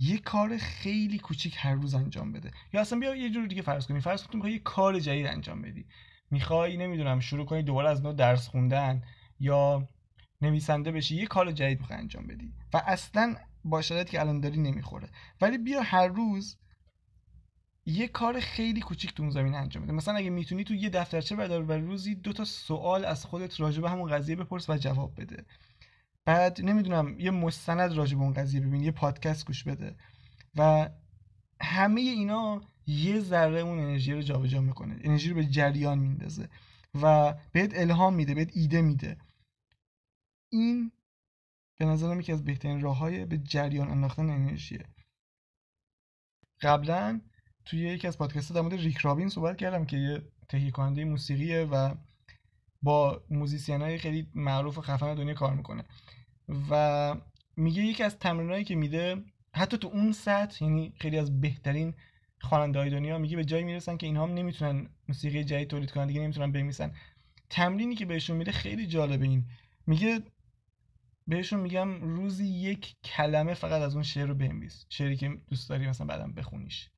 یه 0.00 0.18
کار 0.18 0.56
خیلی 0.56 1.18
کوچیک 1.18 1.54
هر 1.58 1.74
روز 1.74 1.94
انجام 1.94 2.32
بده. 2.32 2.50
یا 2.72 2.80
اصلا 2.80 2.98
بیا 2.98 3.14
یه 3.14 3.30
جور 3.30 3.46
دیگه 3.46 3.62
فرض 3.62 3.86
کنی 3.86 4.00
فرض 4.00 4.22
کن 4.22 4.40
تو 4.40 4.48
یه 4.48 4.58
کار 4.58 5.00
جدید 5.00 5.26
انجام 5.26 5.62
بدی. 5.62 5.86
می‌خوای 6.30 6.76
نمی‌دونم 6.76 7.20
شروع 7.20 7.46
کنی 7.46 7.62
دوباره 7.62 7.88
از 7.88 8.02
نو 8.02 8.12
درس 8.12 8.48
خوندن 8.48 9.02
یا 9.40 9.88
نویسنده 10.42 10.92
بشی 10.92 11.16
یه 11.16 11.26
کار 11.26 11.52
جدید 11.52 11.80
می‌خوای 11.80 11.98
انجام 11.98 12.26
بدی. 12.26 12.52
و 12.74 12.82
اصلا 12.86 13.36
با 13.64 13.82
شرایطی 13.82 14.10
که 14.10 14.20
الان 14.20 14.40
داری 14.40 14.60
نمی‌خوره. 14.60 15.08
ولی 15.40 15.58
بیا 15.58 15.82
هر 15.82 16.06
روز 16.08 16.56
یه 17.86 18.08
کار 18.08 18.40
خیلی 18.40 18.80
کوچیک 18.80 19.14
تو 19.14 19.22
اون 19.22 19.32
زمین 19.32 19.54
انجام 19.54 19.82
بده. 19.82 19.92
مثلا 19.92 20.14
اگه 20.14 20.30
می‌تونی 20.30 20.64
تو 20.64 20.74
یه 20.74 20.90
دفترچه 20.90 21.36
بردار 21.36 21.62
و 21.62 21.72
روزی 21.72 22.14
دو 22.14 22.32
تا 22.32 22.44
سوال 22.44 23.04
از 23.04 23.24
خودت 23.24 23.60
راجع 23.60 23.80
به 23.80 23.90
همون 23.90 24.10
قضیه 24.10 24.36
بپرس 24.36 24.70
و 24.70 24.76
جواب 24.76 25.20
بده. 25.20 25.44
بعد 26.24 26.60
نمی‌دونم 26.60 27.20
یه 27.20 27.30
مستند 27.30 27.92
راجع 27.92 28.16
به 28.16 28.22
اون 28.22 28.32
قضیه 28.32 28.60
ببین 28.60 28.80
یه 28.80 28.90
پادکست 28.90 29.46
گوش 29.46 29.64
بده. 29.64 29.96
و 30.56 30.90
همه 31.60 32.00
اینا 32.00 32.60
یه 32.86 33.20
ذره 33.20 33.60
اون 33.60 33.78
انرژی 33.78 34.12
رو 34.12 34.22
جابجا 34.22 34.60
می‌کنه. 34.60 35.00
انرژی 35.04 35.28
رو 35.30 35.36
به 35.36 35.44
جریان 35.44 35.98
میندازه. 35.98 36.48
و 37.02 37.34
بهت 37.52 37.72
الهام 37.74 38.14
میده 38.14 38.34
بهت 38.34 38.50
ایده 38.56 38.82
میده. 38.82 39.16
این 40.52 40.92
به 41.78 41.84
نظرم 41.84 42.20
یکی 42.20 42.32
از 42.32 42.44
بهترین 42.44 42.80
راه 42.80 42.98
های 42.98 43.24
به 43.24 43.38
جریان 43.38 43.90
انداختن 43.90 44.30
انرژیه. 44.30 44.84
قبلا 46.60 47.20
توی 47.64 47.80
یکی 47.80 48.06
از 48.06 48.18
پادکست 48.18 48.52
در 48.52 48.60
مورد 48.60 48.74
ریک 48.74 48.96
رابین 48.96 49.28
صحبت 49.28 49.56
کردم 49.56 49.84
که 49.84 49.96
یه 49.96 50.22
تهیه 50.48 50.70
کننده 50.70 51.04
موسیقیه 51.04 51.64
و 51.64 51.94
با 52.82 53.24
موزیسین 53.30 53.80
های 53.80 53.98
خیلی 53.98 54.28
معروف 54.34 54.78
و 54.78 54.80
خفن 54.80 55.14
دنیا 55.14 55.34
کار 55.34 55.54
می‌کنه. 55.54 55.84
و 56.70 57.16
میگه 57.56 57.82
یکی 57.82 58.02
از 58.02 58.18
تمرینایی 58.18 58.64
که 58.64 58.74
میده 58.74 59.24
حتی 59.54 59.78
تو 59.78 59.88
اون 59.88 60.12
سطح 60.12 60.64
یعنی 60.64 60.92
خیلی 60.98 61.18
از 61.18 61.40
بهترین 61.40 61.94
خواننده 62.40 62.78
های 62.78 62.90
دنیا 62.90 63.18
میگه 63.18 63.36
به 63.36 63.44
جایی 63.44 63.64
می‌رسن 63.64 63.96
که 63.96 64.06
اینها 64.06 64.26
نمی‌تونن 64.26 64.88
موسیقی 65.08 65.44
جدید 65.44 65.68
تولید 65.68 65.90
کنن 65.90 66.06
دیگه 66.06 66.20
نمی‌تونن 66.20 66.52
بمیسن 66.52 66.92
تمرینی 67.50 67.94
که 67.94 68.06
بهشون 68.06 68.36
میده 68.36 68.52
خیلی 68.52 68.86
جالبه 68.86 69.24
این. 69.24 69.44
میگه 69.86 70.22
بهشون 71.26 71.60
میگم 71.60 72.00
روزی 72.00 72.46
یک 72.46 72.96
کلمه 73.04 73.54
فقط 73.54 73.82
از 73.82 73.94
اون 73.94 74.02
شعر 74.02 74.26
رو 74.26 74.34
بنویس. 74.34 74.86
شعری 74.88 75.16
که 75.16 75.38
دوست 75.48 75.68
داری 75.68 75.88
مثلا 75.88 76.06
بعدم 76.06 76.32
بخونیش. 76.32 76.90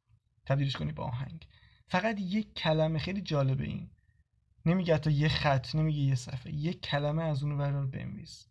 تبدیلش 0.47 0.77
کنی 0.77 0.93
با 0.93 1.05
آهنگ. 1.05 1.47
فقط 1.89 2.21
یک 2.21 2.55
کلمه 2.55 2.99
خیلی 2.99 3.21
جالبه 3.21 3.65
این. 3.65 3.91
نمیگه 4.67 4.99
تا 4.99 5.11
یه 5.11 5.29
خط 5.29 5.75
نمیگه 5.75 6.01
یه 6.01 6.15
صفحه 6.15 6.53
یک 6.53 6.81
کلمه 6.81 7.23
از 7.23 7.43
اون 7.43 7.53
ور 7.53 7.71
رو 7.71 7.87
بنویس. 7.87 8.47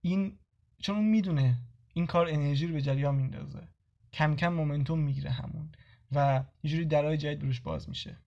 این 0.00 0.38
چون 0.78 0.96
اون 0.96 1.04
می‌دونه 1.04 1.58
این 1.94 2.06
کار 2.06 2.28
انرژی 2.28 2.66
رو 2.66 2.74
به 2.74 2.82
جریان 2.82 3.14
میندازه 3.14 3.68
کم 4.12 4.36
کم 4.36 4.48
مومنتوم 4.48 4.98
می‌گیره 4.98 5.30
همون 5.30 5.72
و 6.12 6.44
یه 6.62 6.70
جوری 6.70 6.84
درای 6.84 7.16
جدید 7.16 7.38
بروش 7.38 7.60
باز 7.60 7.88
میشه. 7.88 8.18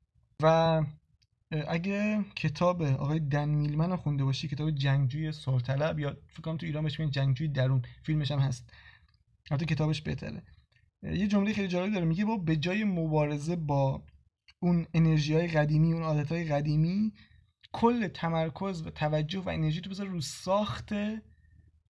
و 0.42 0.82
اگه 1.68 2.26
کتاب 2.36 2.82
آقای 2.82 3.20
دن 3.20 3.50
میلمن 3.50 3.90
رو 3.90 3.98
خونده 3.98 4.24
باشی 4.24 4.48
کتاب 4.48 4.72
جنگجوی 4.72 5.32
سلطلب 5.32 6.00
یا 6.00 6.18
فکر 6.28 6.42
کنم 6.42 6.58
تو 6.58 6.66
ایران 6.66 6.84
بهش 6.84 7.00
میگن 7.00 7.12
جنگجوی 7.12 7.48
درون 7.48 7.82
فیلمش 8.04 8.32
هم 8.32 8.40
هست. 8.40 8.74
البته 9.52 9.66
کتابش 9.66 10.02
بهتره. 10.02 10.44
یه 11.04 11.28
جمله 11.28 11.54
خیلی 11.54 11.68
جالب 11.68 11.94
داره 11.94 12.06
میگه 12.06 12.26
با 12.26 12.38
به 12.38 12.56
جای 12.56 12.84
مبارزه 12.84 13.56
با 13.56 14.04
اون 14.60 14.88
انرژی 14.94 15.48
قدیمی 15.48 15.94
اون 15.94 16.04
عادت 16.04 16.32
های 16.32 16.44
قدیمی 16.44 17.14
کل 17.72 18.08
تمرکز 18.08 18.88
و 18.88 18.90
توجه 18.90 19.40
و 19.40 19.50
انرژی 19.50 19.82
تو 19.82 19.90
بذار 19.90 20.08
رو 20.08 20.22
ساخت 20.22 20.94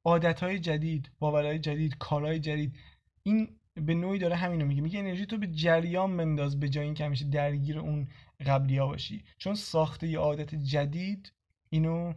عادت 0.04 0.44
های 0.44 0.60
جدید 0.60 1.12
باورهای 1.20 1.60
جدید 1.60 1.98
کارهای 1.98 2.40
جدید. 2.40 2.76
این 3.24 3.48
به 3.76 3.94
نوعی 3.94 4.20
داره 4.20 4.36
همینو 4.36 4.66
میگه. 4.66 4.82
میگه 4.82 5.00
انرژی 5.00 5.26
تو 5.26 5.38
به 5.38 5.48
جریان 5.48 6.18
بنداز 6.18 6.60
به 6.60 6.70
جای 6.70 6.86
اینکه 6.86 7.06
همیشه 7.06 7.26
درگیر 7.26 7.80
اون 7.80 8.08
قبلی 8.46 8.78
ها 8.78 8.88
باشی. 8.88 9.24
چون 9.38 9.56
ساخته 9.56 10.08
یه 10.08 10.20
عادت 10.20 10.56
جدید 10.56 11.34
اینو 11.70 12.14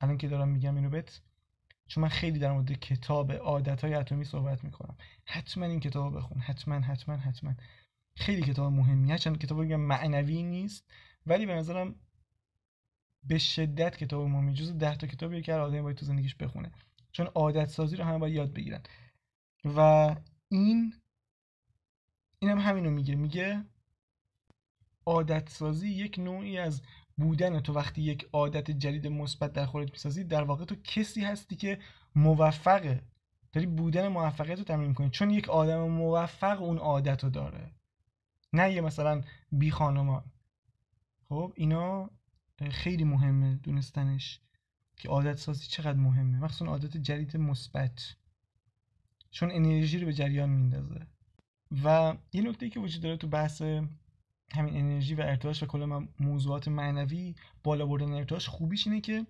الان 0.00 0.18
که 0.18 0.28
دارم 0.28 0.48
میگم 0.48 0.76
اینو 0.76 0.90
بهت 0.90 1.20
چون 1.86 2.02
من 2.02 2.08
خیلی 2.08 2.38
در 2.38 2.52
مورد 2.52 2.72
کتاب 2.72 3.32
عادت 3.32 3.84
های 3.84 3.94
اتمی 3.94 4.24
صحبت 4.24 4.64
می‌کنم. 4.64 4.96
حتما 5.24 5.64
این 5.64 5.80
کتاب 5.80 6.16
بخون. 6.16 6.38
حتما 6.38 6.74
حتما 6.74 7.16
حتما. 7.16 7.54
خیلی 8.14 8.42
کتاب 8.42 8.72
مهمی 8.72 9.18
چند 9.18 9.38
کتاب 9.38 9.60
میگم 9.60 9.80
معنوی 9.80 10.42
نیست 10.42 10.90
ولی 11.26 11.46
به 11.46 11.54
نظرم 11.54 11.94
به 13.24 13.38
شدت 13.38 13.96
کتاب 13.96 14.28
مهمی 14.28 14.54
جز 14.54 14.78
ده 14.78 14.96
تا 14.96 15.06
کتابی 15.06 15.42
که 15.42 15.52
هر 15.52 15.60
آدمی 15.60 15.82
باید 15.82 15.96
تو 15.96 16.06
زندگیش 16.06 16.34
بخونه. 16.34 16.72
چون 17.12 17.26
عادت 17.26 17.68
سازی 17.68 17.96
رو 17.96 18.04
همه 18.04 18.18
باید 18.18 18.34
یاد 18.34 18.52
بگیرن. 18.52 18.82
و 19.64 19.80
این 20.48 20.94
اینم 22.38 22.58
هم 22.58 22.68
همینو 22.68 22.90
میگه. 22.90 23.14
میگه 23.14 23.64
عادت 25.06 25.48
سازی 25.48 25.88
یک 25.88 26.18
نوعی 26.18 26.58
از 26.58 26.82
بودن. 27.16 27.60
تو 27.60 27.72
وقتی 27.72 28.02
یک 28.02 28.28
عادت 28.32 28.70
جدید 28.70 29.06
مثبت 29.06 29.52
در 29.52 29.66
خودت 29.66 29.90
می‌سازی 29.92 30.24
در 30.24 30.42
واقع 30.42 30.64
تو 30.64 30.74
کسی 30.74 31.20
هستی 31.24 31.56
که 31.56 31.78
موفقه. 32.14 33.02
داری 33.52 33.66
بودن 33.66 34.08
موفقیت 34.08 34.58
رو 34.58 34.64
تمرین 34.64 34.94
کنی 34.94 35.10
چون 35.10 35.30
یک 35.30 35.48
آدم 35.48 35.88
موفق 35.88 36.62
اون 36.62 36.78
عادت 36.78 37.24
رو 37.24 37.30
داره. 37.30 37.70
نه 38.52 38.72
یه 38.72 38.80
مثلا 38.80 39.22
بی 39.52 39.70
خانمان. 39.70 40.24
خب 41.28 41.52
اینا 41.56 42.10
خیلی 42.70 43.04
مهمه 43.04 43.54
دونستنش 43.54 44.40
که 44.96 45.08
عادت 45.08 45.38
سازی 45.38 45.66
چقدر 45.66 45.98
مهمه. 45.98 46.38
مخصوصا 46.38 46.66
عادت 46.66 46.96
جدید 46.96 47.36
مثبت. 47.36 48.14
چون 49.30 49.50
انرژی 49.50 49.98
رو 49.98 50.06
به 50.06 50.12
جریان 50.12 50.50
میندازه. 50.50 51.06
و 51.84 52.16
یه 52.32 52.42
نکته 52.42 52.68
که 52.68 52.80
وجود 52.80 53.02
داره 53.02 53.16
تو 53.16 53.28
بحث 53.28 53.62
همین 54.52 54.76
انرژی 54.76 55.14
و 55.14 55.20
ارتعاش 55.20 55.62
و 55.62 55.66
کل 55.66 56.06
موضوعات 56.20 56.68
معنوی 56.68 57.34
بالا 57.64 57.86
بردن 57.86 58.12
ارتعاش 58.12 58.48
خوبیش 58.48 58.86
اینه 58.86 59.00
که 59.00 59.26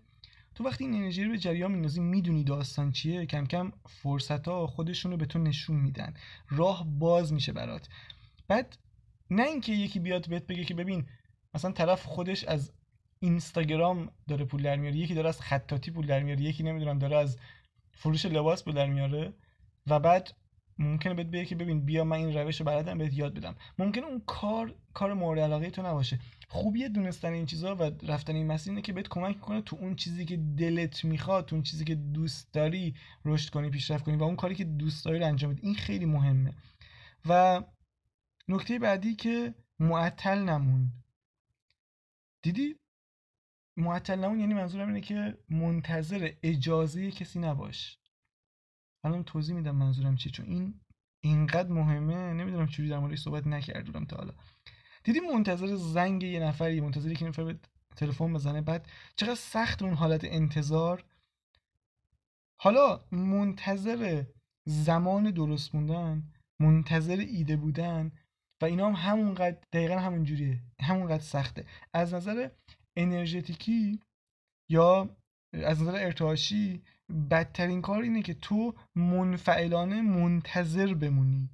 تو 0.55 0.65
وقتی 0.65 0.85
این 0.85 0.95
انرژی 0.95 1.25
رو 1.25 1.31
به 1.31 1.39
جریان 1.39 1.73
میندازی 1.73 2.01
می‌دونی 2.01 2.45
داستان 2.45 2.93
چیه. 2.93 3.27
کم 3.27 3.47
کم 3.47 3.73
فرصت 3.87 4.49
ها 4.49 4.67
خودشون 4.67 5.13
رو 5.13 5.17
به 5.17 5.27
تو 5.27 5.39
نشون 5.39 5.77
میدن. 5.77 6.15
راه 6.49 6.87
باز 6.87 7.33
میشه 7.33 7.53
برات. 7.53 7.89
بعد 8.49 8.79
نه 9.33 9.43
اینکه 9.43 9.73
یکی 9.73 10.01
بیاد 10.01 10.29
بهت 10.29 10.47
بگه 10.47 10.65
که 10.65 10.75
ببین 10.75 11.07
مثلا 11.55 11.73
طرف 11.73 12.05
خودش 12.05 12.45
از 12.45 12.73
اینستاگرام 13.21 14.11
داره 14.29 14.45
پول 14.45 14.63
در 14.63 14.77
میاره 14.77 14.97
یکی 14.97 15.15
داره 15.15 15.29
از 15.29 15.41
خطاطی 15.41 15.91
پول 15.91 16.07
در 16.07 16.23
میاره 16.23 16.43
یکی 16.43 16.63
نمی‌دونم 16.63 16.99
داره 16.99 17.17
از 17.17 17.39
فروش 17.93 18.27
لباس 18.27 18.65
پول 18.65 18.75
در 18.75 18.87
میاره 18.87 19.33
و 19.87 20.01
بعد 20.01 20.31
ممکنه 20.79 21.15
بهت 21.15 21.27
بگه 21.27 21.45
که 21.45 21.55
ببین 21.55 21.85
بیا 21.85 22.05
من 22.05 22.17
این 22.17 22.39
روش 22.39 22.61
رو 22.61 22.67
بلدم 22.67 22.99
بهت 22.99 23.15
یاد 23.15 23.35
بدم. 23.35 23.57
ممکنه 23.79 24.07
اون 24.07 24.23
کار 24.27 24.75
کار 24.95 25.15
مورد 25.15 25.41
علاقه 25.41 25.71
تو 25.71 25.83
نباشه. 25.83 26.19
خوبیه 26.49 26.89
دونستن 26.89 27.33
این 27.33 27.47
چیزها 27.47 27.75
و 27.75 27.83
رفتن 27.83 28.35
این 28.35 28.47
مسیر 28.47 28.71
اینه 28.71 28.83
که 28.83 28.93
بهت 28.93 29.09
کمک 29.09 29.35
می‌کنه 29.37 29.63
تو 29.63 29.77
اون 29.77 29.97
چیزی 29.97 30.25
که 30.25 30.37
دلت 30.37 31.05
می‌خواد 31.05 31.47
تو 31.47 31.57
اون 31.57 31.63
چیزی 31.63 31.85
که 31.85 31.95
دوست 31.95 32.53
داری 32.53 32.95
رشد 33.25 33.51
کنی 33.51 33.71
پیشرفت 33.71 34.05
کنی 34.05 34.17
و 34.17 34.23
اون 34.23 34.37
کاری 34.37 34.55
که 34.55 34.65
دوست 34.65 35.05
داری 35.05 35.19
رو 35.19 35.27
انجام 35.27 35.53
بدی. 35.53 35.63
این 35.63 35.75
خیلی 35.75 36.07
مهمه. 36.07 36.55
و 37.29 37.63
نکته 38.49 38.79
بعدی 38.79 39.15
که 39.15 39.55
معطل 39.79 40.39
نمون. 40.39 40.93
دیدی؟ 42.43 42.77
معطل 43.77 44.19
نمون 44.19 44.41
یعنی 44.41 44.55
منظورم 44.55 44.89
اینه 44.89 45.01
که 45.01 45.39
منتظر 45.49 46.33
اجازه 46.43 47.11
کسی 47.11 47.39
نباش. 47.39 47.99
الان 49.05 49.25
توضیح 49.25 49.57
میدم 49.57 49.77
منظورم 49.77 50.17
چیه 50.17 50.33
چون 50.33 50.47
این 50.47 50.81
اینقدر 51.21 51.69
مهمه 51.69 52.33
نمی‌دونم 52.33 52.67
چجوری 52.67 52.89
در 52.89 52.99
موردش 52.99 53.21
صحبت 53.21 53.47
نکردم 53.47 54.05
تا 54.05 54.17
حالا. 54.17 54.35
دیدی 55.05 55.21
منتظر 55.21 55.77
زنگ 55.77 56.23
یه 56.23 56.41
نفری 56.41 56.81
منتظری 56.81 57.15
که 57.15 57.25
نفر 57.25 57.45
به 57.45 57.59
تلفن 57.97 58.33
بزنه 58.33 58.61
بعد 58.61 58.89
چقدر 59.17 59.35
سخت 59.35 59.83
اون 59.83 59.95
حالت 59.95 60.25
انتظار. 60.25 61.05
حالا 62.57 63.05
منتظر 63.13 64.25
زمان 64.65 65.31
درست 65.31 65.75
موندن 65.75 66.33
منتظر 66.61 67.17
ایده 67.17 67.57
بودن 67.57 68.13
و 68.63 68.65
اینا 68.65 68.93
هم 68.93 69.11
همونقدر 69.11 69.59
دقیقا 69.73 69.99
همون 69.99 70.25
جوریه 70.25 70.61
همونقدر 70.81 71.23
سخته. 71.23 71.65
از 71.93 72.15
نظر 72.15 72.51
انرژتیکی 72.97 74.01
یا 74.71 75.17
از 75.53 75.83
نظر 75.83 75.95
ارتعاشی 75.95 76.83
بدترین 77.31 77.83
کار 77.83 78.03
اینه 78.03 78.23
که 78.23 78.35
تو 78.35 78.75
منفعلانه 78.95 80.03
منتظر 80.03 80.95
بمونی. 80.95 81.51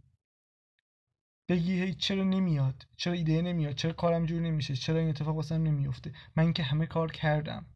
بگی 1.51 1.83
هی 1.83 1.95
چرا 1.95 2.25
نمیاد؟ 2.25 2.87
چرا 2.97 3.13
ایده 3.13 3.43
نمیاد؟ 3.43 3.75
چرا 3.75 3.93
کارم 3.93 4.27
جور 4.27 4.41
نمیشه؟ 4.41 4.77
چرا 4.77 4.99
این 4.99 5.09
اتفاق 5.09 5.37
واسم 5.37 5.63
نمیفته؟ 5.63 6.13
من 6.37 6.53
که 6.53 6.63
همه 6.63 6.87
کار 6.87 7.13
کردم. 7.13 7.67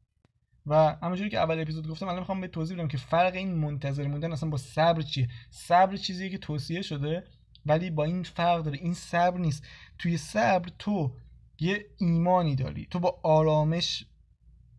و 0.66 0.96
همونجوری 1.02 1.30
که 1.30 1.38
اول 1.38 1.60
اپیزود 1.60 1.88
گفتم 1.88 2.06
الان 2.06 2.18
می‌خوام 2.18 2.40
به 2.40 2.48
توضیح 2.48 2.76
بدم 2.76 2.88
که 2.88 2.98
فرق 2.98 3.34
این 3.34 3.54
منتظر 3.54 4.06
موندن 4.06 4.32
اصلا 4.32 4.48
با 4.48 4.58
صبر 4.58 5.02
چیه؟ 5.02 5.28
صبر 5.50 5.96
چیزیه 5.96 6.28
که 6.28 6.38
توصیه 6.38 6.82
شده 6.82 7.24
ولی 7.66 7.90
با 7.90 8.04
این 8.04 8.22
فرق 8.22 8.62
داره. 8.62 8.78
این 8.78 8.94
صبر 8.94 9.38
نیست. 9.38 9.64
توی 9.98 10.16
صبر 10.16 10.68
تو 10.78 11.12
یه 11.60 11.86
ایمانی 11.98 12.56
داری. 12.56 12.86
تو 12.90 12.98
با 13.00 13.20
آرامش 13.22 14.06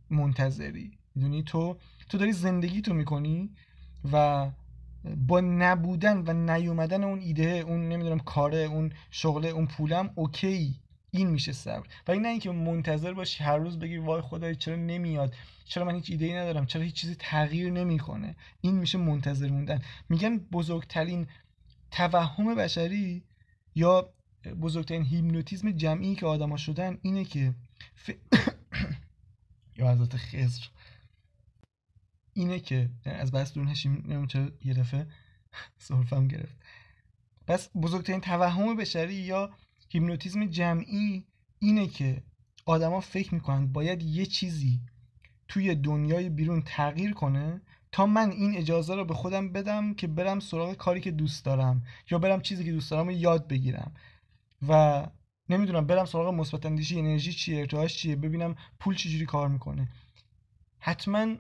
منتظری. 0.10 0.92
می‌دونی؟ 1.16 1.44
تو 1.44 1.78
تو 2.10 2.18
داری 2.18 2.32
زندگی 2.32 2.82
تو 2.82 2.94
می‌کنی 2.94 3.50
و 4.14 4.50
با 5.28 5.42
نبودن 5.42 6.24
و 6.28 6.34
نیومدن 6.34 7.04
اون 7.04 7.20
ایده 7.20 7.64
اون 7.68 7.90
نمی‌دونم 7.90 8.20
کاره 8.20 8.58
اون 8.58 8.92
شغله 9.12 9.48
اون 9.48 9.66
پولم 9.66 10.10
اوکی. 10.16 10.76
این 11.12 11.30
میشه 11.30 11.52
صبر. 11.52 11.88
و 12.08 12.12
این 12.12 12.22
نه 12.22 12.28
اینکه 12.28 12.52
منتظر 12.52 13.14
باشی 13.14 13.44
هر 13.44 13.58
روز 13.58 13.80
بگی 13.80 13.98
وای 13.98 14.22
خدای 14.22 14.56
چرا 14.56 14.76
نمیاد؟ 14.76 15.34
چرا 15.66 15.86
من 15.86 15.96
هیچ 15.96 16.10
ایده 16.10 16.26
ای 16.26 16.34
ندارم؟ 16.34 16.66
چرا 16.66 16.82
هیچ 16.82 16.94
چیزی 16.94 17.16
تغییر 17.20 17.72
نمی‌کنه؟ 17.72 18.36
این 18.62 18.76
میشه 18.76 18.98
منتظر 18.98 19.50
موندن. 19.50 19.82
میگن 20.10 20.38
بزرگترین 20.38 21.28
توهم 21.94 22.56
بشری 22.56 23.24
یا 23.76 24.14
بزرگترین 24.62 25.06
هیپنوتیزم 25.06 25.72
جمعی 25.72 26.16
که 26.16 26.26
آدما 26.26 26.58
شدن 26.58 26.98
اینه 27.02 27.26
که 27.26 27.54
ف... 27.96 28.10
یا 29.78 29.92
حضرت 29.92 30.18
خضر. 30.18 30.66
اینه 32.34 32.60
که 32.60 32.90
از 33.06 33.32
بس 33.32 33.58
نشیم 33.58 33.92
نمی‌دونم 33.92 34.28
چرا 34.28 34.52
یه 34.66 34.74
دفعه 34.74 35.08
سرفم 35.88 36.28
گرفت. 36.28 36.56
پس 37.48 37.70
بزرگترین 37.76 38.22
توهم 38.22 38.76
بشری 38.76 39.16
یا 39.16 39.52
هیپنوتیزم 39.90 40.46
جمعی 40.46 41.26
اینه 41.60 41.88
که 41.88 42.24
آدما 42.66 43.00
فکر 43.00 43.34
می‌کنن 43.34 43.68
باید 43.68 44.04
یه 44.04 44.26
چیزی 44.26 44.82
توی 45.48 45.76
دنیای 45.76 46.30
بیرون 46.30 46.62
تغییر 46.62 47.14
کنه 47.14 47.62
تا 47.94 48.06
من 48.06 48.32
این 48.32 48.58
اجازه 48.58 48.96
رو 48.96 49.06
به 49.06 49.14
خودم 49.14 49.52
بدم 49.52 49.94
که 49.94 50.08
برم 50.08 50.40
سراغ 50.40 50.74
کاری 50.74 51.02
که 51.02 51.12
دوست 51.12 51.46
دارم 51.46 51.84
یا 52.12 52.20
برم 52.20 52.42
چیزی 52.42 52.66
که 52.66 52.72
دوست 52.72 52.92
دارم 52.92 53.06
رو 53.06 53.12
یاد 53.12 53.48
بگیرم. 53.48 53.94
و 54.68 55.04
نمی‌دونم 55.50 55.88
برم 55.88 56.06
سراغ 56.06 56.34
مثبت 56.34 56.66
اندیشی 56.66 57.00
انرژی 57.00 57.34
چیه 57.34 57.60
ارتعاش 57.60 57.98
چیه 57.98 58.16
ببینم 58.16 58.56
پول 58.80 58.96
چجوری 58.96 59.26
کار 59.26 59.48
می‌کنه. 59.48 59.88
حتما 60.80 61.36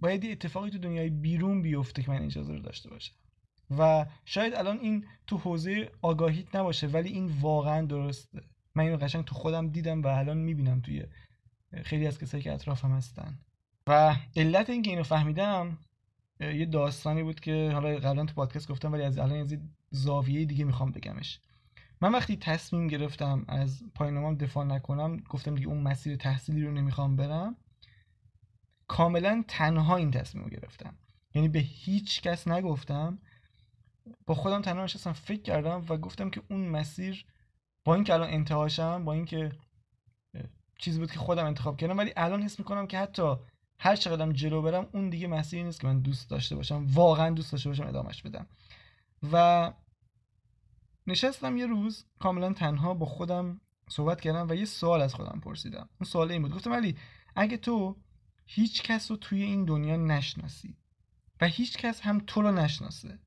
باید 0.00 0.24
یه 0.24 0.32
اتفاقی 0.32 0.70
تو 0.70 0.78
دنیای 0.78 1.10
بیرون 1.10 1.62
بیفته 1.62 2.02
که 2.02 2.10
من 2.10 2.22
اجازه 2.22 2.52
رو 2.52 2.60
داشته 2.60 2.90
باشم. 2.90 3.14
و 3.78 4.06
شاید 4.24 4.54
الان 4.54 4.78
این 4.78 5.04
تو 5.26 5.38
حوزه 5.38 5.90
آگاهیت 6.02 6.56
نباشه 6.56 6.86
ولی 6.86 7.08
این 7.08 7.26
واقعا 7.40 7.86
درسته. 7.86 8.42
من 8.74 8.84
اینو 8.84 8.96
قشنگ 8.96 9.24
تو 9.24 9.34
خودم 9.34 9.68
دیدم 9.68 10.02
و 10.02 10.06
الان 10.06 10.36
می‌بینم 10.38 10.80
توی 10.80 11.04
خیلی 11.84 12.06
از 12.06 12.18
کسایی 12.18 12.42
که 12.42 12.52
اطرافم 12.52 12.90
هستن. 12.90 13.38
و 13.86 14.16
علت 14.36 14.70
اینکه 14.70 14.90
اینو 14.90 15.02
فهمیدم 15.02 15.78
یه 16.40 16.66
داستانی 16.66 17.22
بود 17.22 17.40
که 17.40 17.70
حالا 17.72 17.88
قبلا 17.98 18.24
تو 18.24 18.34
پادکست 18.34 18.68
گفتم 18.68 18.92
ولی 18.92 19.02
از 19.02 19.18
الان 19.18 19.38
از 19.38 19.56
زاویه 19.90 20.44
دیگه 20.44 20.64
می‌خوام 20.64 20.92
بگمش. 20.92 21.40
من 22.00 22.12
وقتی 22.12 22.36
تصمیم 22.36 22.86
گرفتم 22.86 23.44
از 23.48 23.82
پایانامم 23.94 24.36
دفاع 24.36 24.64
نکنم 24.64 25.16
گفتم 25.16 25.54
دیگه 25.54 25.68
اون 25.68 25.80
مسیر 25.80 26.16
تحصیلی 26.16 26.62
رو 26.62 26.72
نمی‌خوام 26.72 27.16
برم 27.16 27.56
کاملا 28.88 29.44
تنها 29.48 29.96
این 29.96 30.10
تصمیم 30.10 30.44
رو 30.44 30.50
گرفتم. 30.50 30.94
یعنی 31.34 31.48
به 31.48 31.58
هیچ 31.58 32.22
کس 32.22 32.48
نگفتم 32.48 33.18
با 34.26 34.34
خودم 34.34 34.62
تنها 34.62 34.84
نشستم 34.84 35.12
فکر 35.12 35.42
کردم 35.42 35.84
و 35.88 35.96
گفتم 35.96 36.30
که 36.30 36.42
اون 36.50 36.68
مسیر 36.68 37.26
با 37.84 37.94
اینکه 37.94 38.14
الان 38.14 38.30
انتهاشم 38.30 39.04
با 39.04 39.12
اینکه 39.12 39.52
چیزی 40.78 40.98
بود 40.98 41.10
که 41.10 41.18
خودم 41.18 41.46
انتخاب 41.46 41.76
کردم 41.76 41.98
ولی 41.98 42.12
الان 42.16 42.42
حس 42.42 42.58
می‌کنم 42.58 42.86
که 42.86 42.98
حتی 42.98 43.36
هر 43.80 43.96
چقدرم 43.96 44.32
جلو 44.32 44.62
برم 44.62 44.88
اون 44.92 45.10
دیگه 45.10 45.26
مسیری 45.26 45.62
نیست 45.62 45.80
که 45.80 45.86
من 45.86 46.00
دوست 46.00 46.30
داشته 46.30 46.56
باشم. 46.56 46.86
واقعا 46.86 47.30
دوست 47.30 47.52
داشته 47.52 47.68
باشم 47.68 47.86
ادامش 47.86 48.22
بدم. 48.22 48.46
و 49.32 49.72
نشستم 51.06 51.56
یه 51.56 51.66
روز 51.66 52.04
کاملا 52.18 52.52
تنها 52.52 52.94
با 52.94 53.06
خودم 53.06 53.60
صحبت 53.88 54.20
کردم 54.20 54.48
و 54.48 54.54
یه 54.54 54.64
سوال 54.64 55.02
از 55.02 55.14
خودم 55.14 55.40
پرسیدم. 55.40 55.88
اون 56.00 56.10
سوال 56.10 56.32
این 56.32 56.42
بود. 56.42 56.54
گفتم 56.54 56.70
ولی 56.70 56.96
اگه 57.36 57.56
تو 57.56 57.96
هیچ 58.46 58.82
کس 58.82 59.10
رو 59.10 59.16
توی 59.16 59.42
این 59.42 59.64
دنیا 59.64 59.96
نشناسی 59.96 60.76
و 61.40 61.46
هیچ 61.46 61.76
کس 61.76 62.00
هم 62.00 62.22
تو 62.26 62.42
رو 62.42 62.52
نشناسه 62.52 63.18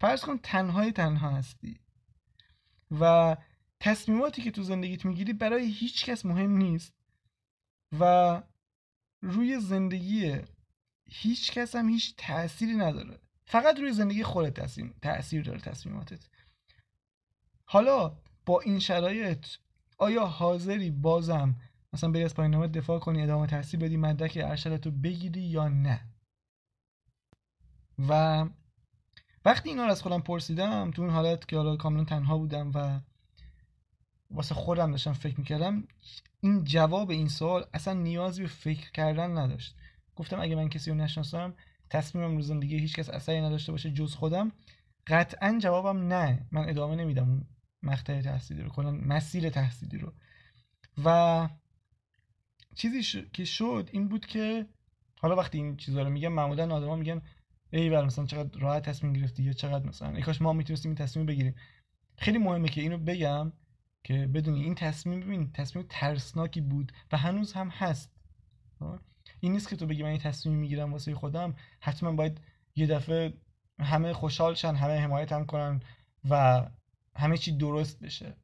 فرض 0.00 0.24
کن 0.24 0.38
تنهای 0.38 0.92
تنها 0.92 1.30
هستی 1.30 1.80
و 3.00 3.36
تصمیماتی 3.80 4.42
که 4.42 4.50
تو 4.50 4.62
زندگیت 4.62 5.04
می‌گیری 5.04 5.32
برای 5.32 5.72
هیچ 5.72 6.04
کس 6.04 6.26
مهم 6.26 6.56
نیست 6.56 6.94
و 8.00 8.42
روی 9.20 9.60
زندگی 9.60 10.36
هیچ 11.10 11.52
کس 11.52 11.76
هم 11.76 11.88
هیچ 11.88 12.14
تأثیری 12.16 12.76
نداره. 12.76 13.18
فقط 13.46 13.78
روی 13.78 13.92
زندگی 13.92 14.24
خودت 14.24 14.60
تأثیر 15.02 15.42
داره 15.42 15.60
تصمیماتت. 15.60 16.28
حالا 17.64 18.16
با 18.46 18.60
این 18.60 18.78
شرایط 18.78 19.46
آیا 19.98 20.26
حاضری 20.26 20.90
بازم 20.90 21.56
مثلا 21.92 22.10
بری 22.10 22.24
از 22.24 22.34
پایین 22.34 22.66
دفاع 22.66 22.98
کنی 22.98 23.22
ادامه 23.22 23.46
تحصیل 23.46 23.80
بدی 23.80 23.96
مدرک 23.96 24.38
ارشدت 24.42 24.86
رو 24.86 24.92
بگیری 24.92 25.40
یا 25.40 25.68
نه؟ 25.68 26.00
و 28.08 28.44
وقتی 29.44 29.68
اینا 29.68 29.84
رو 29.84 29.90
از 29.90 30.02
خودم 30.02 30.20
پرسیدم 30.20 30.90
تو 30.90 31.02
اون 31.02 31.10
حالت 31.10 31.48
که 31.48 31.56
حالا 31.56 31.76
کاملا 31.76 32.04
تنها 32.04 32.38
بودم 32.38 32.70
و 32.74 33.00
واسه 34.30 34.54
خودم 34.54 34.90
داشتم 34.90 35.12
فکر 35.12 35.38
می‌کردم 35.38 35.84
این 36.40 36.64
جواب 36.64 37.10
این 37.10 37.28
سوال 37.28 37.66
اصلا 37.74 37.94
نیازی 37.94 38.42
به 38.42 38.48
فکر 38.48 38.90
کردن 38.90 39.38
نداشت. 39.38 39.76
گفتم 40.16 40.40
اگه 40.40 40.56
من 40.56 40.68
کسی 40.68 40.90
رو 40.90 40.96
نشناسم 40.96 41.54
تصمیمم 41.90 42.36
رو 42.36 42.42
زندگی 42.42 42.78
هیچ 42.78 42.94
کس 42.94 43.10
اثری 43.10 43.40
نداشته 43.40 43.72
باشه 43.72 43.90
جز 43.90 44.14
خودم. 44.14 44.52
قطعا 45.06 45.58
جوابم 45.62 46.12
نه. 46.12 46.46
من 46.52 46.68
ادامه 46.68 46.96
نمیدم 46.96 47.28
اون 47.28 47.46
مقطع 47.82 48.20
تحصیلی 48.20 48.62
رو 48.62 48.68
کنم 48.68 48.96
مسیر 48.96 49.50
تحصیلی 49.50 49.98
رو. 49.98 50.12
و 51.04 51.48
چیزی 52.74 53.22
که 53.32 53.44
شد 53.44 53.88
این 53.92 54.08
بود 54.08 54.26
که 54.26 54.66
حالا 55.20 55.36
وقتی 55.36 55.58
این 55.58 55.76
چیزا 55.76 56.02
رو 56.02 56.10
میگم 56.10 56.32
معمولا 56.32 56.74
آدما 56.74 56.96
میگن 56.96 57.22
ای 57.70 57.88
مثلا 57.88 58.26
چقدر 58.26 58.58
راحت 58.58 58.82
تصمیم 58.82 59.12
گرفتی 59.12 59.42
یا 59.42 59.52
چقدر 59.52 59.86
مثلا 59.86 60.10
ای 60.10 60.22
کاش 60.22 60.42
ما 60.42 60.52
می‌تونستیم 60.52 60.90
این 60.90 60.96
تصمیم 60.96 61.26
بگیریم. 61.26 61.54
خیلی 62.16 62.38
مهمه 62.38 62.68
که 62.68 62.80
اینو 62.80 62.98
بگم. 62.98 63.52
که 64.08 64.26
بدونی 64.26 64.62
این 64.64 64.74
تصمیم 64.74 65.20
ببین 65.20 65.52
تصمیم 65.52 65.86
ترسناکی 65.88 66.60
بود 66.60 66.92
و 67.12 67.16
هنوز 67.16 67.52
هم 67.52 67.68
هست. 67.68 68.12
این 69.40 69.52
نیست 69.52 69.68
که 69.68 69.76
تو 69.76 69.86
بگی 69.86 70.02
من 70.02 70.08
این 70.08 70.18
تصمیم 70.18 70.56
می‌گیرم 70.56 70.92
واسه 70.92 71.14
خودم. 71.14 71.54
حتما 71.80 72.12
باید 72.12 72.40
یه 72.76 72.86
دفعه 72.86 73.34
همه 73.80 74.12
خوشحال 74.12 74.54
شن 74.54 74.74
همه 74.74 74.98
حمایت 74.98 75.32
هم 75.32 75.46
کنن 75.46 75.80
و 76.30 76.62
همه 77.16 77.36
چی 77.36 77.52
درست 77.56 78.00
بشه. 78.00 78.36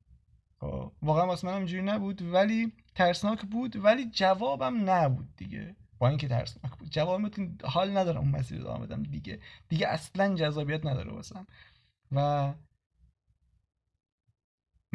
خب، 0.61 0.93
واقعا 1.03 1.27
واسه 1.27 1.47
من 1.47 1.55
اینجوری 1.55 1.83
نبود 1.83 2.23
ولی 2.23 2.73
ترسناک 2.95 3.43
بود 3.43 3.85
ولی 3.85 4.11
جوابم 4.11 4.91
نبود 4.91 5.37
دیگه. 5.37 5.77
با 5.99 6.09
اینکه 6.09 6.29
ترسناک 6.29 6.79
بود. 6.79 6.91
جواب 6.91 7.21
حال 7.65 7.97
ندارم 7.97 8.21
اون 8.21 8.31
مسیر 8.31 8.61
ادامه 8.61 8.87
بدم. 8.87 9.03
دیگه 9.03 9.41
دیگه 9.69 9.89
اصلا 9.89 10.35
جذابیت 10.35 10.87
نداره 10.87 11.13
واسم. 11.13 11.47
و 12.13 12.53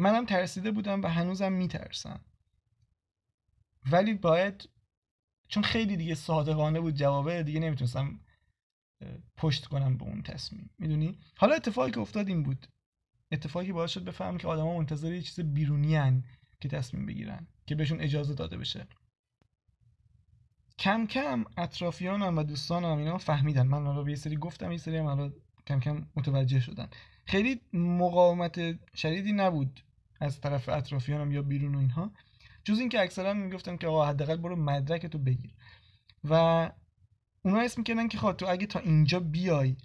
منم 0.00 0.26
ترسیده 0.26 0.70
بودم 0.70 1.02
و 1.02 1.06
هنوزم 1.06 1.52
میترسم. 1.52 2.20
ولی 3.92 4.14
باید 4.14 4.68
چون 5.48 5.62
خیلی 5.62 5.96
دیگه 5.96 6.14
صادقانه 6.14 6.80
بود 6.80 6.94
جوابه 6.94 7.42
دیگه 7.42 7.60
نمی‌تونستم 7.60 8.20
پشت 9.36 9.66
کنم 9.66 9.96
به 9.96 10.04
اون 10.04 10.22
تصمیم. 10.22 10.70
می‌دونی؟ 10.78 11.18
حالا 11.36 11.54
اتفاقی 11.54 11.90
که 11.90 12.00
افتاد 12.00 12.28
این 12.28 12.42
بود. 12.42 12.66
اتفاقی 13.32 13.72
باعث 13.72 13.90
شد 13.90 14.04
بفهم 14.04 14.38
که 14.38 14.48
آدما 14.48 14.76
منتظر 14.76 15.12
یه 15.12 15.22
چیز 15.22 15.40
بیرونی 15.40 15.96
هن 15.96 16.24
که 16.60 16.68
تصمیم 16.68 17.06
بگیرن 17.06 17.46
که 17.66 17.74
بهشون 17.74 18.00
اجازه 18.00 18.34
داده 18.34 18.56
بشه. 18.56 18.86
کم 20.78 21.06
کم 21.06 21.44
اطرافیانم 21.56 22.38
و 22.38 22.42
دوستانم 22.42 22.98
اینا 22.98 23.18
فهمیدن. 23.18 23.66
من 23.66 23.86
حالا 23.86 24.02
به 24.02 24.10
یه 24.10 24.16
سری 24.16 24.36
گفتم 24.36 24.72
یه 24.72 24.78
سری 24.78 24.96
هم 24.96 25.06
حالا 25.06 25.32
کم 25.66 25.80
کم 25.80 26.06
متوجه 26.16 26.60
شدن. 26.60 26.88
خیلی 27.26 27.60
مقاومت 27.72 28.78
شدیدی 28.96 29.32
نبود. 29.32 29.80
از 30.20 30.40
طرف 30.40 30.68
اطرافیانم 30.68 31.32
یا 31.32 31.42
بیرون 31.42 31.74
و 31.74 31.78
اینها. 31.78 32.12
جز 32.64 32.78
اینکه 32.78 33.00
اکثرا 33.00 33.34
می‌گفتن 33.34 33.76
که 33.76 33.86
آقا 33.86 34.06
حداقل 34.06 34.36
برو 34.36 34.56
مدرک 34.56 35.06
تو 35.06 35.18
بگیر. 35.18 35.50
و 36.24 36.34
اونا 37.42 37.60
اسم 37.60 37.80
می‌کنن 37.80 38.08
که 38.08 38.18
خب 38.18 38.32
تو 38.32 38.46
اگه 38.48 38.66
تا 38.66 38.78
اینجا 38.78 39.20
بیای 39.20 39.76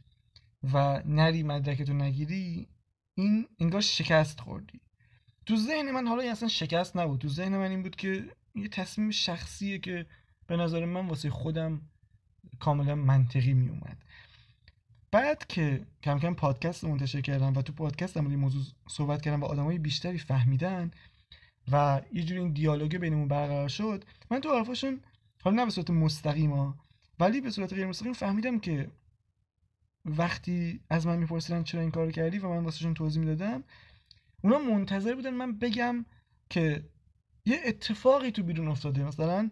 و 0.73 1.03
نری 1.05 1.43
مدرک 1.43 1.81
تو 1.81 1.93
نگیری 1.93 2.67
این 3.15 3.47
انگار 3.59 3.81
شکست 3.81 4.39
خوردی. 4.39 4.81
تو 5.45 5.55
ذهن 5.55 5.91
من 5.91 6.07
حالا 6.07 6.31
اصلا 6.31 6.49
شکست 6.49 6.97
نبود. 6.97 7.21
تو 7.21 7.27
ذهن 7.29 7.57
من 7.57 7.69
این 7.69 7.83
بود 7.83 7.95
که 7.95 8.25
یه 8.55 8.67
تصمیم 8.67 9.11
شخصیه 9.11 9.79
که 9.79 10.05
به 10.47 10.57
نظر 10.57 10.85
من 10.85 11.07
واسه 11.07 11.29
خودم 11.29 11.81
کاملا 12.59 12.95
منطقی 12.95 13.53
می 13.53 13.69
اومد 13.69 13.97
بعد 15.15 15.47
که 15.47 15.85
کم 16.03 16.19
کم 16.19 16.33
پادکست 16.33 16.83
منتشر 16.83 17.21
کردم 17.21 17.53
و 17.53 17.61
تو 17.61 17.73
پادکست 17.73 18.17
هم 18.17 18.27
این 18.27 18.39
موضوع 18.39 18.63
صحبت 18.87 19.21
کردم 19.21 19.43
و 19.43 19.45
آدمای 19.45 19.77
بیشتری 19.77 20.17
فهمیدن 20.17 20.91
و 21.71 22.01
یه 22.13 22.23
جوری 22.23 22.39
این 22.39 22.53
دیالوگ 22.53 22.97
بینمون 22.97 23.27
برقرار 23.27 23.67
شد 23.67 24.03
من 24.31 24.39
تو 24.39 24.57
حرفاشون 24.57 24.99
حالا 25.41 25.55
نه 25.55 25.65
به 25.65 25.71
صورت 25.71 25.89
مستقیم 25.89 26.73
ولی 27.19 27.41
به 27.41 27.49
صورت 27.49 27.73
غیر 27.73 27.85
مستقیم 27.85 28.13
فهمیدم 28.13 28.59
که 28.59 28.91
وقتی 30.05 30.79
از 30.89 31.07
من 31.07 31.17
میپرسیدن 31.17 31.63
چرا 31.63 31.81
این 31.81 31.91
کار 31.91 32.11
کردی 32.11 32.39
و 32.39 32.49
من 32.49 32.63
واسهشون 32.63 32.93
توضیح 32.93 33.23
می‌دادم 33.23 33.63
اونا 34.43 34.59
منتظر 34.59 35.15
بودن 35.15 35.33
من 35.33 35.57
بگم 35.57 36.05
که 36.49 36.83
یه 37.45 37.61
اتفاقی 37.65 38.31
تو 38.31 38.43
بیرون 38.43 38.67
افتاده. 38.67 39.03
مثلا 39.03 39.49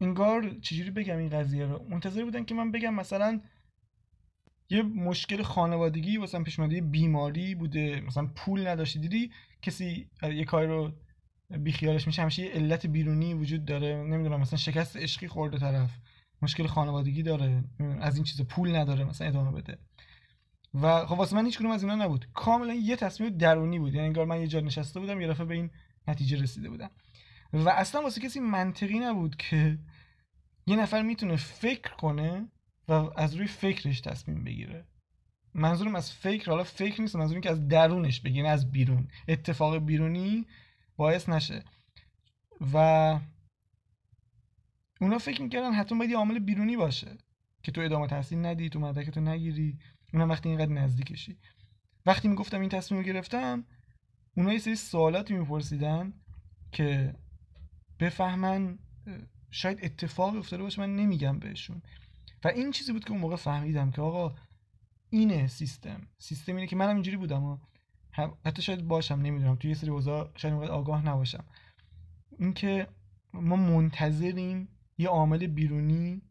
انگار 0.00 0.50
چجوری 0.62 0.90
بگم 0.90 1.18
این 1.18 1.28
قضیه 1.28 1.66
رو؟ 1.66 1.86
منتظر 1.88 2.24
بودن 2.24 2.44
که 2.44 2.54
من 2.54 2.70
بگم 2.70 2.94
مثلا 2.94 3.40
یه 4.70 4.82
مشکل 4.82 5.42
خانوادگی 5.42 6.16
واسه 6.16 6.42
پیش 6.42 6.60
اومده 6.60 6.80
بیماری 6.80 7.54
بوده 7.54 8.00
مثلا 8.00 8.26
پول 8.26 8.66
نداشتی 8.66 8.98
دیدی؟ 8.98 9.30
کسی 9.62 10.08
یه 10.22 10.44
کاری 10.44 10.66
رو 10.66 10.92
بیخیالش 11.58 12.06
میشه 12.06 12.22
همیشه 12.22 12.42
یه 12.42 12.50
علت 12.50 12.86
بیرونی 12.86 13.34
وجود 13.34 13.64
داره. 13.64 13.96
نمی‌دونم 13.96 14.40
مثلا 14.40 14.58
شکست 14.58 14.96
عشقی 14.96 15.28
خورده 15.28 15.58
طرف 15.58 15.90
مشکل 16.42 16.66
خانوادگی 16.66 17.22
داره 17.22 17.64
از 18.00 18.14
این 18.14 18.24
چیز 18.24 18.42
پول 18.42 18.76
نداره 18.76 19.04
مثلا 19.04 19.26
ادامه 19.26 19.60
بده. 19.60 19.78
و 20.74 21.06
خب 21.06 21.18
واسه 21.18 21.36
من 21.36 21.44
هیچ 21.44 21.60
از 21.64 21.82
اینا 21.82 21.94
نبود. 21.94 22.26
کاملا 22.34 22.74
یه 22.74 22.96
تصمیم 22.96 23.30
درونی 23.30 23.78
بود. 23.78 23.94
یعنی 23.94 24.06
انگار 24.06 24.26
من 24.26 24.40
یه 24.40 24.46
جا 24.46 24.60
نشسته 24.60 25.00
بودم 25.00 25.20
یه 25.20 25.28
دفعه 25.28 25.46
به 25.46 25.54
این 25.54 25.70
نتیجه 26.08 26.42
رسیده 26.42 26.70
بودم. 26.70 26.90
و 27.52 27.68
اصلا 27.68 28.02
واسه 28.02 28.20
کسی 28.20 28.40
منطقی 28.40 28.98
نبود 28.98 29.36
که 29.36 29.78
یه 30.66 30.76
نفر 30.76 31.02
می‌تونه 31.02 31.36
فکر 31.36 31.94
کنه 31.94 32.48
و 32.90 33.10
از 33.16 33.34
روی 33.34 33.46
فکرش 33.46 34.00
تصمیم 34.00 34.44
بگیره. 34.44 34.84
منظورم 35.54 35.94
از 35.94 36.12
فکر 36.12 36.50
حالا 36.50 36.64
فکر 36.64 37.00
نیست 37.00 37.16
منظورم 37.16 37.40
که 37.40 37.50
از 37.50 37.68
درونش 37.68 38.20
بگیره 38.20 38.48
از 38.48 38.70
بیرون. 38.70 39.08
اتفاق 39.28 39.76
بیرونی 39.78 40.46
باعث 40.96 41.28
نشه. 41.28 41.64
و 42.72 42.76
اونا 45.00 45.18
فکر 45.18 45.42
می‌کردن 45.42 45.72
حتما 45.72 45.98
باید 45.98 46.10
یه 46.10 46.16
عامل 46.16 46.38
بیرونی 46.38 46.76
باشه. 46.76 47.18
که 47.62 47.72
تو 47.72 47.80
ادامه 47.80 48.06
تحصیل 48.06 48.46
ندی 48.46 48.68
تو 48.68 48.80
مدرک 48.80 49.10
تو 49.10 49.20
نگیری. 49.20 49.78
اونا 50.12 50.26
وقتی 50.26 50.48
اینقدر 50.48 50.72
نزدیکشی 50.72 51.38
وقتی 52.06 52.28
می‌گفتم 52.28 52.60
این 52.60 52.68
تصمیم 52.68 53.00
رو 53.00 53.06
گرفتم 53.06 53.64
اونا 54.36 54.52
یه 54.52 54.58
سری 54.58 54.76
سوالاتی 54.76 55.34
میپرسیدن 55.34 56.12
که 56.72 57.14
بفهمن 58.00 58.78
شاید 59.50 59.78
اتفاق 59.82 60.36
افتاده 60.36 60.62
باشه 60.62 60.80
من 60.80 60.96
نمیگم 60.96 61.38
بهشون. 61.38 61.82
و 62.44 62.48
این 62.48 62.70
چیزی 62.70 62.92
بود 62.92 63.04
که 63.04 63.10
اون 63.10 63.20
موقع 63.20 63.36
فهمیدم 63.36 63.90
که 63.90 64.02
آقا 64.02 64.34
اینه 65.10 65.46
سیستم. 65.46 66.06
سیستم 66.18 66.56
اینه 66.56 66.66
که 66.66 66.76
منم 66.76 66.94
اینجوری 66.94 67.16
بودم 67.16 67.44
و 67.44 67.58
حتی 68.44 68.62
شاید 68.62 68.88
باشم 68.88 69.14
نمی‌دونم. 69.14 69.56
توی 69.56 69.70
یه 69.70 69.76
سری 69.76 69.90
اوضاع 69.90 70.30
شاید 70.36 70.54
آگاه 70.54 71.06
نباشم. 71.06 71.44
اینکه 72.38 72.86
ما 73.32 73.56
منتظریم 73.56 74.68
یه 74.98 75.08
عامل 75.08 75.46
بیرونی 75.46 76.22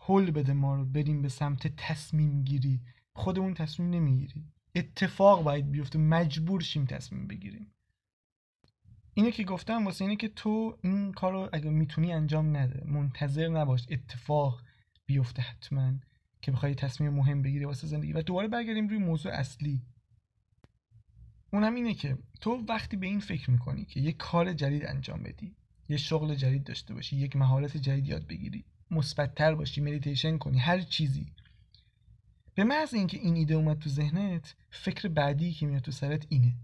حل 0.00 0.30
بده 0.30 0.52
ما 0.52 0.74
رو 0.74 0.84
بریم 0.84 1.22
به 1.22 1.28
سمت 1.28 1.66
تصمیم 1.66 2.42
گیری. 2.42 2.80
خودمون 3.12 3.54
تصمیم 3.54 3.90
نمی‌گیریم. 3.90 4.52
اتفاق 4.74 5.42
باید 5.42 5.70
بیفته. 5.70 5.98
مجبور 5.98 6.60
شیم 6.60 6.84
تصمیم 6.84 7.26
بگیریم. 7.26 7.72
اینه 9.14 9.32
که 9.32 9.44
گفتم 9.44 9.84
واسه 9.84 10.04
اینه 10.04 10.16
که 10.16 10.28
تو 10.28 10.78
این 10.82 11.12
کار 11.12 11.32
رو 11.32 11.48
اگه 11.52 11.70
می‌تونی 11.70 12.12
انجام 12.12 12.56
نده. 12.56 12.84
منتظر 12.86 13.48
نباش. 13.48 13.86
اتفاق. 13.90 14.62
بیفته 15.10 15.42
حتما 15.42 15.92
که 16.42 16.52
بخوای 16.52 16.74
تصمیم 16.74 17.10
مهم 17.10 17.42
بگیری 17.42 17.64
واسه 17.64 17.86
زندگی. 17.86 18.12
و 18.12 18.22
دوباره 18.22 18.48
برگردیم 18.48 18.88
روی 18.88 18.98
موضوع 18.98 19.32
اصلی. 19.32 19.82
اونم 21.52 21.74
اینه 21.74 21.94
که 21.94 22.18
تو 22.40 22.64
وقتی 22.68 22.96
به 22.96 23.06
این 23.06 23.20
فکر 23.20 23.50
می‌کنی 23.50 23.84
که 23.84 24.00
یه 24.00 24.12
کار 24.12 24.52
جدید 24.52 24.86
انجام 24.86 25.22
بدی 25.22 25.56
یه 25.88 25.96
شغل 25.96 26.34
جدید 26.34 26.64
داشته 26.64 26.94
باشی 26.94 27.16
یک 27.16 27.36
مهارت 27.36 27.76
جدید 27.76 28.06
یاد 28.06 28.26
بگیری 28.26 28.64
مثبتتر 28.90 29.54
باشی 29.54 29.80
مدیتیشن 29.80 30.38
کنی 30.38 30.58
هر 30.58 30.80
چیزی 30.80 31.32
به 32.54 32.64
محض 32.64 32.94
اینکه 32.94 33.18
این 33.18 33.34
ایده 33.34 33.54
اومد 33.54 33.78
تو 33.78 33.90
ذهنت 33.90 34.54
فکر 34.70 35.08
بعدی 35.08 35.52
که 35.52 35.66
میاد 35.66 35.82
تو 35.82 35.90
سرت 35.90 36.26
اینه. 36.28 36.54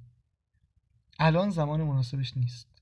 الان 1.18 1.50
زمان 1.50 1.82
مناسبش 1.82 2.36
نیست. 2.36 2.75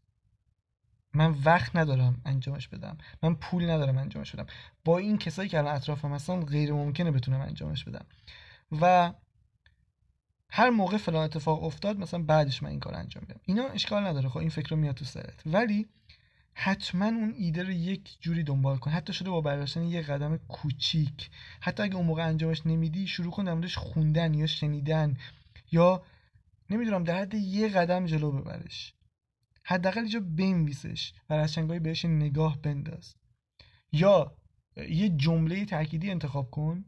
من 1.14 1.35
وقت 1.44 1.77
ندارم 1.77 2.22
انجامش 2.24 2.68
بدم. 2.68 2.98
من 3.22 3.35
پول 3.35 3.70
ندارم 3.70 3.98
انجامش 3.98 4.33
بدم. 4.33 4.46
با 4.85 4.98
این 4.98 5.18
کسایی 5.18 5.48
که 5.48 5.59
الان 5.59 5.74
اطرافم 5.74 6.12
هستن 6.14 6.44
غیر 6.44 6.72
ممکنه 6.72 7.11
بتونم 7.11 7.40
انجامش 7.40 7.85
بدم. 7.85 8.07
و 8.81 9.12
هر 10.50 10.70
موقع 10.70 10.96
فلان 10.96 11.24
اتفاق 11.24 11.64
افتاد 11.64 11.98
مثلا 11.98 12.22
بعدش 12.22 12.62
من 12.62 12.70
این 12.70 12.81
کار 12.81 12.94
انجام 12.94 13.24
بدم 13.29 13.40
اینا 13.44 13.64
اشکال 13.64 14.07
نداره 14.07 14.29
خب 14.29 14.38
این 14.38 14.48
فکر 14.48 14.68
رو 14.68 14.77
میاد 14.77 14.94
تو 14.94 15.05
سرت. 15.05 15.42
ولی 15.46 15.88
حتما 16.55 17.07
اون 17.07 17.35
ایده 17.38 17.62
رو 17.62 17.70
یک 17.70 18.16
جوری 18.20 18.42
دنبال 18.42 18.77
کن. 18.77 18.90
حتی 18.90 19.12
شده 19.12 19.31
با 19.31 19.40
برداشتن 19.40 19.83
یه 19.83 20.03
قدم 20.03 20.37
کوچیک. 20.37 21.31
حتی 21.61 21.83
اگه 21.83 21.96
اون 21.96 22.07
موقع 22.07 22.29
انجامش 22.29 22.66
نمیدی 22.66 23.07
شروع 23.07 23.33
کن 23.33 23.44
در 23.44 23.68
خوندن 23.68 24.35
یا 24.35 24.46
شنیدن. 24.46 25.16
یا 25.72 26.03
نمی‌دونم 26.70 27.05
در 27.05 27.20
حد 27.20 27.35
یه 27.35 27.68
قدم 27.68 28.07
جلو 28.07 28.33
ببرش. 28.33 28.94
حداقل 29.64 30.00
اینجا 30.00 30.20
بنویسش 30.20 31.12
و 31.31 31.33
از 31.33 31.57
بهش 31.57 32.05
نگاه 32.05 32.62
بنداز. 32.62 33.14
یا 33.92 34.37
یه 34.77 35.09
جمله 35.09 35.64
تأکیدی 35.64 36.11
انتخاب 36.11 36.50
کن 36.50 36.85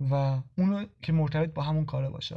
و 0.00 0.42
اونو 0.58 0.86
که 1.02 1.12
مرتبط 1.12 1.54
با 1.54 1.62
همون 1.62 1.84
کاره 1.84 2.10
باشه. 2.10 2.36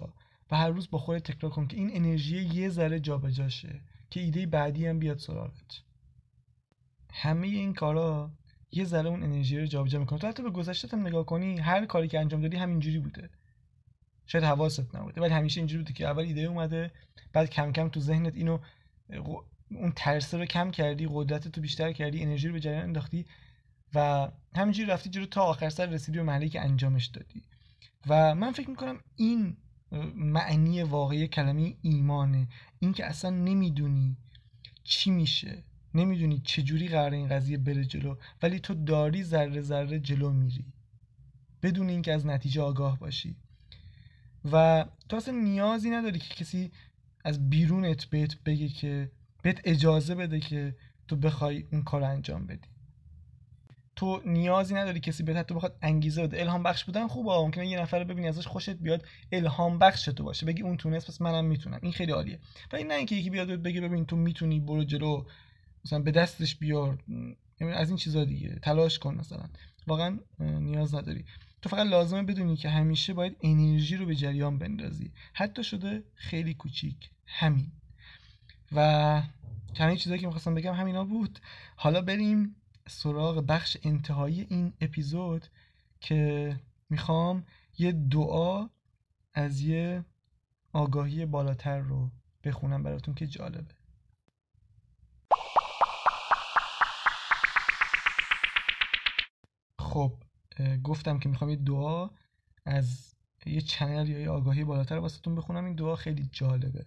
و 0.52 0.58
هر 0.58 0.70
روز 0.70 0.90
با 0.90 0.98
خودت 0.98 1.32
تکرار 1.32 1.52
کن 1.52 1.68
که 1.68 1.78
این 1.78 1.90
انرژی 1.94 2.42
یه 2.42 2.70
ذره 2.70 3.00
جابجاشه 3.00 3.82
که 4.10 4.20
ایده 4.20 4.46
بعدی 4.46 4.88
هم 4.88 5.00
بیاد 5.00 5.18
سراغت. 5.18 5.82
همه 7.14 7.48
این 7.48 7.74
کارا 7.74 8.32
یه 8.72 8.86
ذره 8.86 9.10
اون 9.10 9.24
انرژی 9.24 9.60
رو 9.60 9.66
جابجا 9.66 10.00
می‌کنه 10.00 10.20
تو 10.20 10.28
حتی 10.28 10.44
به 10.44 10.50
گذشته 10.50 10.88
هم 10.98 11.08
نگاه 11.08 11.26
کنی 11.26 11.58
هر 11.58 11.86
کاری 11.86 12.08
که 12.08 12.20
انجام 12.20 12.42
دادی 12.42 12.58
همینجوری 12.58 13.00
بوده. 13.00 13.30
شاید 14.26 14.44
حواست 14.44 14.96
نبوده 14.96 15.22
ولی 15.22 15.34
همیشه 15.34 15.60
اینجوری 15.60 15.84
بوده 15.84 15.94
که 15.94 16.08
اول 16.08 16.24
ایده 16.24 16.42
اومده 16.42 16.92
بعد 17.34 17.50
کم 17.50 17.72
کم 17.72 17.90
تو 17.90 18.00
ذهنت 18.00 18.36
اینو 18.36 18.60
اون 19.76 19.92
ترسه 19.96 20.38
رو 20.38 20.46
کم 20.46 20.72
کردی 20.72 21.08
قدرت 21.12 21.48
تو 21.48 21.62
بیشتر 21.62 21.92
کردی 21.92 22.22
انرژی 22.24 22.48
رو 22.48 22.54
به 22.54 22.60
جریان 22.60 22.84
انداختی 22.84 23.26
و 23.94 24.28
همینجوری 24.56 24.90
رفتی 24.90 25.10
جلو 25.10 25.26
تا 25.26 25.42
آخر 25.42 25.70
سر 25.70 25.86
رسیدی 25.86 26.18
به 26.18 26.24
محلی 26.24 26.50
که 26.50 26.62
انجامش 26.62 27.06
دادی. 27.06 27.44
و 28.08 28.36
من 28.36 28.52
فکر 28.52 28.70
می‌کنم 28.70 29.00
این 29.16 29.58
معنی 30.16 30.84
واقعی 30.84 31.28
کلمه 31.28 31.76
ایمانه. 31.82 32.48
این 32.80 32.94
که 32.94 33.06
اصلا 33.06 33.30
نمی‌دونی 33.30 34.18
چی 34.84 35.12
میشه 35.12 35.64
نمی‌دونی 35.94 36.42
چجوری 36.46 36.88
قرار 36.88 37.12
این 37.12 37.28
قضیه 37.28 37.58
بره 37.58 37.86
جلو 37.86 38.16
ولی 38.42 38.60
تو 38.60 38.74
داری 38.74 39.24
ذره 39.24 39.62
ذره 39.62 40.00
جلو 40.00 40.30
میری. 40.32 40.66
بدون 41.64 41.90
اینکه 41.90 42.14
از 42.14 42.26
نتیجه 42.26 42.62
آگاه 42.62 43.00
باشی. 43.00 43.36
و 44.52 44.86
تو 45.10 45.18
اصلا 45.18 45.34
نیازی 45.34 45.90
نداری 45.90 46.20
که 46.20 46.36
کسی 46.36 46.72
از 47.26 47.50
بیرونت 47.50 48.06
بهت 48.06 48.44
بگه 48.44 48.70
که 48.70 49.12
بهت 49.42 49.62
اجازه 49.64 50.16
بده 50.16 50.40
که 50.40 50.76
تو 51.08 51.16
بخوای 51.16 51.66
اون 51.72 51.84
کار 51.84 52.04
انجام 52.04 52.46
بدی. 52.46 52.68
تو 53.96 54.22
نیازی 54.26 54.76
نداری 54.76 55.00
کسی 55.00 55.24
بهت 55.24 55.48
تو 55.48 55.56
بخواد 55.56 55.78
انگیزه 55.82 56.24
بده. 56.24 56.42
الهام 56.42 56.64
بخش 56.64 56.84
بودن 56.84 57.08
خوبه. 57.08 57.32
ممکنه 57.32 57.68
یه 57.68 57.82
نفر 57.82 58.00
رو 58.00 58.06
ببینی 58.06 58.28
ازش 58.28 58.48
خوشت 58.48 58.70
بیاد 58.70 59.06
الهام 59.32 59.80
بخش 59.80 60.06
تو 60.06 60.24
باشه. 60.24 60.46
بگی 60.46 60.62
اون 60.62 60.78
تونست 60.78 61.08
پس 61.08 61.22
منم 61.22 61.46
می‌تونم. 61.46 61.80
این 61.82 61.92
خیلی 61.92 62.12
عالیه. 62.12 62.40
و 62.74 62.76
این 62.76 62.88
نه 62.88 62.94
اینکه 62.94 63.16
یکی 63.16 63.30
بیاد 63.30 63.48
بگه 63.48 63.82
ببین 63.82 64.06
تو 64.06 64.16
می‌تونی 64.16 64.60
برو 64.60 64.84
جلو 64.84 65.26
مثلا 65.86 66.00
به 66.00 66.12
دستش 66.12 66.56
بیار. 66.56 67.04
از 67.62 67.90
این 67.90 67.98
چیزا 67.98 68.26
دیگه. 68.26 68.60
تلاش 68.62 69.00
کن 69.00 69.16
مثلا. 69.16 69.50
واقعا 69.88 70.20
نیاز 70.40 70.96
نداری. 70.96 71.26
تو 71.62 71.70
فقط 71.70 71.88
لازمه 71.88 72.24
بدونی 72.24 72.56
که 72.56 72.70
همیشه 72.70 73.14
باید 73.14 73.38
انرژی 73.42 73.98
رو 73.98 74.06
به 74.06 74.16
جریان 74.16 74.58
بندازی. 74.58 75.12
حتی 75.34 75.64
شده 75.64 76.04
خیلی 76.16 76.54
کوچیک. 76.54 77.10
همین. 77.26 77.72
و 78.76 78.82
همین 79.78 79.96
چیزایی 79.96 80.22
که 80.22 80.28
می‌خواستم 80.28 80.56
بگم 80.56 80.74
همینا 80.74 81.06
بود. 81.06 81.40
حالا 81.76 82.02
بریم 82.02 82.56
سراغ 82.88 83.46
بخش 83.48 83.78
انتهایی 83.84 84.48
این 84.50 84.74
اپیزود 84.82 85.48
که 86.00 86.60
می‌خوام 86.90 87.46
یه 87.78 87.92
دعا 87.92 88.70
از 89.34 89.62
یه 89.62 90.06
آگاهی 90.74 91.26
بالاتر 91.26 91.80
رو 91.80 92.10
بخونم 92.44 92.84
براتون 92.84 93.14
که 93.14 93.28
جالبه. 93.28 93.76
خب 99.80 100.14
گفتم 100.84 101.20
که 101.20 101.30
می‌خوام 101.30 101.50
یه 101.50 101.56
دعا 101.56 102.10
از 102.66 103.16
یه 103.46 103.62
چنل 103.62 104.10
یا 104.10 104.20
یه 104.20 104.30
آگاهی 104.30 104.64
بالاتر 104.64 104.98
واسهتون 104.98 105.36
بخونم. 105.36 105.66
این 105.66 105.76
دعا 105.76 105.96
خیلی 105.96 106.30
جالبه. 106.32 106.86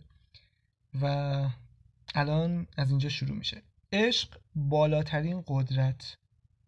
و 1.00 1.48
الان 2.14 2.66
از 2.76 2.90
اینجا 2.90 3.08
شروع 3.08 3.36
میشه. 3.36 3.62
عشق 3.92 4.40
بالاترین 4.54 5.44
قدرت 5.46 6.16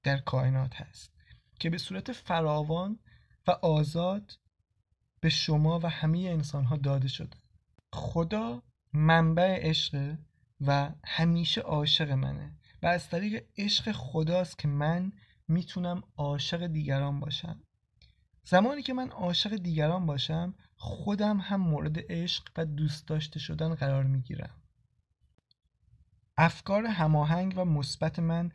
در 0.03 0.19
کائنات 0.19 0.77
هست 0.77 1.13
که 1.61 1.71
به 1.71 1.79
صورت 1.79 2.13
فراوان 2.13 2.99
و 3.47 3.51
آزاد 3.51 4.39
به 5.21 5.29
شما 5.29 5.81
و 5.83 5.91
همه 5.91 6.19
انسان 6.19 6.65
ها 6.65 6.77
داده 6.77 7.09
شده. 7.09 7.37
خدا 7.93 8.63
منبع 8.93 9.69
عشق 9.69 10.17
و 10.61 10.93
همیشه 11.05 11.61
عاشق 11.61 12.11
منه 12.11 12.59
و 12.83 12.87
از 12.87 13.09
طریق 13.09 13.45
عشق 13.57 13.93
خداست 13.93 14.59
که 14.59 14.69
من 14.69 15.13
می‌تونم 15.49 16.03
عاشق 16.17 16.67
دیگران 16.67 17.21
باشم. 17.21 17.63
زمانی 18.45 18.83
که 18.83 18.93
من 18.93 19.11
عاشق 19.11 19.57
دیگران 19.57 20.07
باشم 20.07 20.55
خودم 20.77 21.39
هم 21.39 21.61
مورد 21.61 22.13
عشق 22.13 22.49
و 22.57 22.65
دوست 22.65 23.09
داشته 23.09 23.39
شدن 23.39 23.75
قرار 23.75 24.05
می‌گیرم. 24.05 24.63
افکار 26.39 26.87
هماهنگ 26.87 27.55
و 27.57 27.65
مثبت 27.65 28.19
من 28.19 28.53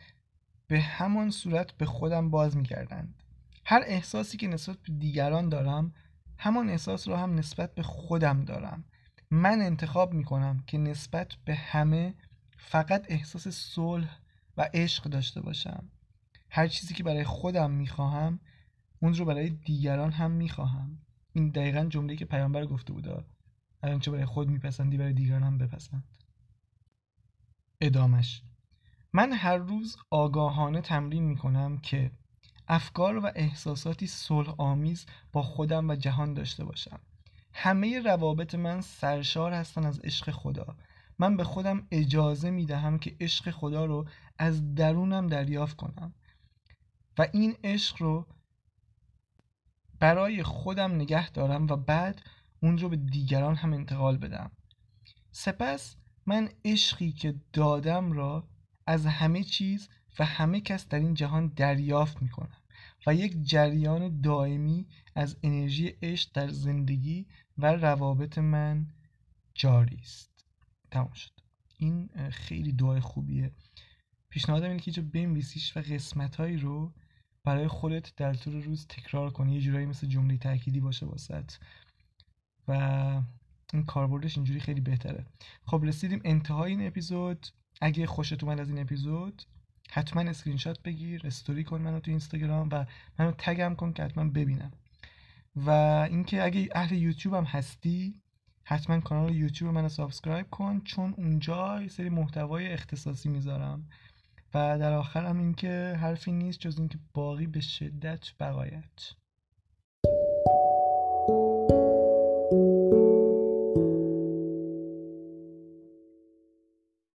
به 0.67 0.82
همان 0.82 1.30
صورت 1.30 1.72
به 1.72 1.86
خودم 1.86 2.30
باز 2.30 2.58
می‌کردند. 2.58 3.24
هر 3.65 3.84
احساسی 3.86 4.38
که 4.38 4.48
نسبت 4.48 4.78
به 4.78 4.94
دیگران 4.94 5.50
دارم 5.50 5.94
همان 6.38 6.70
احساس 6.70 7.08
رو 7.08 7.15
هم 7.15 7.36
نسبت 7.36 7.76
به 7.76 7.84
خودم 7.84 8.46
دارم. 8.46 8.84
من 9.32 9.62
انتخاب 9.62 10.13
می‌کنم 10.13 10.63
که 10.67 10.78
نسبت 10.78 11.34
به 11.46 11.56
همه 11.56 12.13
فقط 12.58 13.06
احساس 13.10 13.48
صلح 13.48 14.20
و 14.58 14.70
عشق 14.74 15.04
داشته 15.04 15.41
باشم. 15.41 15.89
هر 16.50 16.67
چیزی 16.67 16.94
که 16.94 17.04
برای 17.04 17.24
خودم 17.24 17.72
می‌خواهم 17.72 18.39
اون 19.00 19.13
رو 19.13 19.26
برای 19.26 19.50
دیگران 19.50 20.12
هم 20.12 20.32
می‌خواهم. 20.32 20.98
این 21.34 21.50
دقیقا 21.50 21.86
جمله 21.86 22.15
که 22.15 22.26
پیامبر 22.26 22.65
گفته 22.65 22.94
بوده 22.94 23.26
هر 23.84 24.00
چه 24.00 24.12
برای 24.12 24.26
خود 24.26 24.50
میپسندی 24.50 24.98
برای 24.98 25.13
دیگران 25.13 25.44
هم 25.44 25.58
بپسند. 25.58 26.04
ادامش. 27.82 28.44
من 29.13 29.34
هر 29.34 29.58
روز 29.58 29.98
آگاهانه 30.10 30.82
تمرین 30.82 31.24
می‌کنم 31.24 31.78
که 31.78 32.12
افکار 32.67 33.17
و 33.17 33.32
احساساتی 33.36 34.08
صلح 34.08 34.56
آمیز 34.58 35.06
با 35.32 35.41
خودم 35.41 35.89
و 35.89 35.96
جهان 35.96 36.34
داشته 36.34 36.65
باشم. 36.65 37.00
همه 37.54 38.00
روابط 38.00 38.56
من 38.56 38.82
سرشار 38.82 39.54
هستن 39.54 39.86
از 39.86 40.00
عشق 40.00 40.32
خدا. 40.32 40.76
من 41.20 41.38
به 41.38 41.44
خودم 41.44 41.88
اجازه 41.91 42.52
می‌دهم 42.52 43.00
که 43.00 43.15
عشق 43.20 43.52
خدا 43.52 43.86
رو 43.86 44.08
از 44.39 44.76
درونم 44.76 45.28
دریافت 45.28 45.76
کنم 45.76 46.13
و 47.17 47.28
این 47.34 47.58
عشق 47.63 48.02
رو 48.02 48.28
برای 50.00 50.44
خودم 50.44 50.96
نگه 50.96 51.30
دارم 51.30 51.67
و 51.67 51.76
بعد 51.76 52.22
اون 52.60 52.78
رو 52.78 52.89
به 52.89 52.96
دیگران 52.96 53.56
هم 53.56 53.74
انتقال 53.74 54.17
بدم. 54.17 54.52
سپس 55.32 55.96
من 56.26 56.50
عشقی 56.66 57.12
که 57.12 57.36
دادم 57.54 58.12
را 58.12 58.48
از 58.88 59.06
همه 59.06 59.44
چیز 59.44 59.90
و 60.20 60.26
همه 60.26 60.62
کس 60.62 60.88
در 60.88 61.00
این 61.00 61.14
جهان 61.14 61.48
دریافت 61.48 62.22
می 62.22 62.30
کنم 62.30 62.58
و 63.08 63.16
یک 63.16 63.44
جریان 63.44 64.22
دائمی 64.22 64.88
از 65.16 65.38
انرژی 65.44 65.88
عشق 65.88 66.30
در 66.34 66.48
زندگی 66.48 67.26
و 67.58 67.66
روابط 67.66 68.38
من 68.38 68.88
جاری 69.54 70.00
است. 70.02 70.46
تمام 70.92 71.14
شد. 71.14 71.32
این 71.78 72.10
خیلی 72.32 72.72
دعای 72.72 73.00
خوبیه. 73.00 73.52
پیشنهادم 74.30 74.68
اینه 74.68 74.80
که 74.80 74.92
اینجا 74.96 75.12
بنویسیش 75.14 75.78
و 75.78 75.80
قسمت 75.80 76.36
هایی 76.36 76.58
رو 76.58 76.94
برای 77.44 77.68
خودت 77.68 78.16
در 78.16 78.34
طول 78.34 78.64
روز 78.64 78.88
تکرار 78.88 79.32
کنی. 79.32 79.56
یه 79.56 79.62
جورایی 79.62 79.86
مثل 79.86 80.08
جمله 80.08 80.38
تأکیدی 80.38 80.80
باشه 80.80 81.06
واست. 81.06 81.52
و 82.68 83.22
این 83.74 83.86
کاربردش 83.86 84.38
اینجوری 84.38 84.60
خیلی 84.60 84.82
بهتره. 84.82 85.26
خب 85.66 85.82
رسیدیم 85.84 86.22
انتهای 86.26 86.72
این 86.72 86.88
اپیزود. 86.88 87.48
اگه 87.82 88.08
خوشت 88.08 88.44
اومد 88.44 88.60
از 88.60 88.70
این 88.70 88.80
اپیزود 88.80 89.44
حتما 89.92 90.22
اسکرین 90.22 90.58
شات 90.58 90.82
بگیر 90.82 91.22
استوری 91.28 91.64
کن 91.64 91.82
منو 91.82 92.00
تو 92.00 92.12
اینستاگرام 92.12 92.70
و 92.72 92.86
منو 93.20 93.32
tag 93.32 93.65
م 93.65 93.76
کن 93.76 93.94
که 93.94 94.04
حتما 94.04 94.24
ببینم. 94.24 94.72
و 95.56 95.70
اینکه 96.10 96.44
اگه 96.44 96.70
اهل 96.76 96.96
یوتیوب 96.96 97.36
هم 97.36 97.44
هستی 97.44 98.22
حتما 98.64 99.00
کانال 99.00 99.36
یوتیوب 99.36 99.74
منو 99.74 99.90
subscribe 99.90 100.50
کن 100.50 100.82
چون 100.82 101.14
اونجا 101.18 101.82
یه 101.82 101.88
سری 101.88 102.10
محتوای 102.10 102.74
اختصاصی 102.74 103.30
می‌ذارم. 103.30 103.90
و 104.54 104.80
در 104.80 104.94
آخر 104.94 105.26
هم 105.26 105.40
اینکه 105.40 105.98
حرفی 106.02 106.32
نیست 106.32 106.60
جز 106.60 106.80
اینکه 106.80 107.00
باقی 107.14 107.48
به 107.48 107.60
شدت 107.60 108.28
بقایت. 108.40 109.14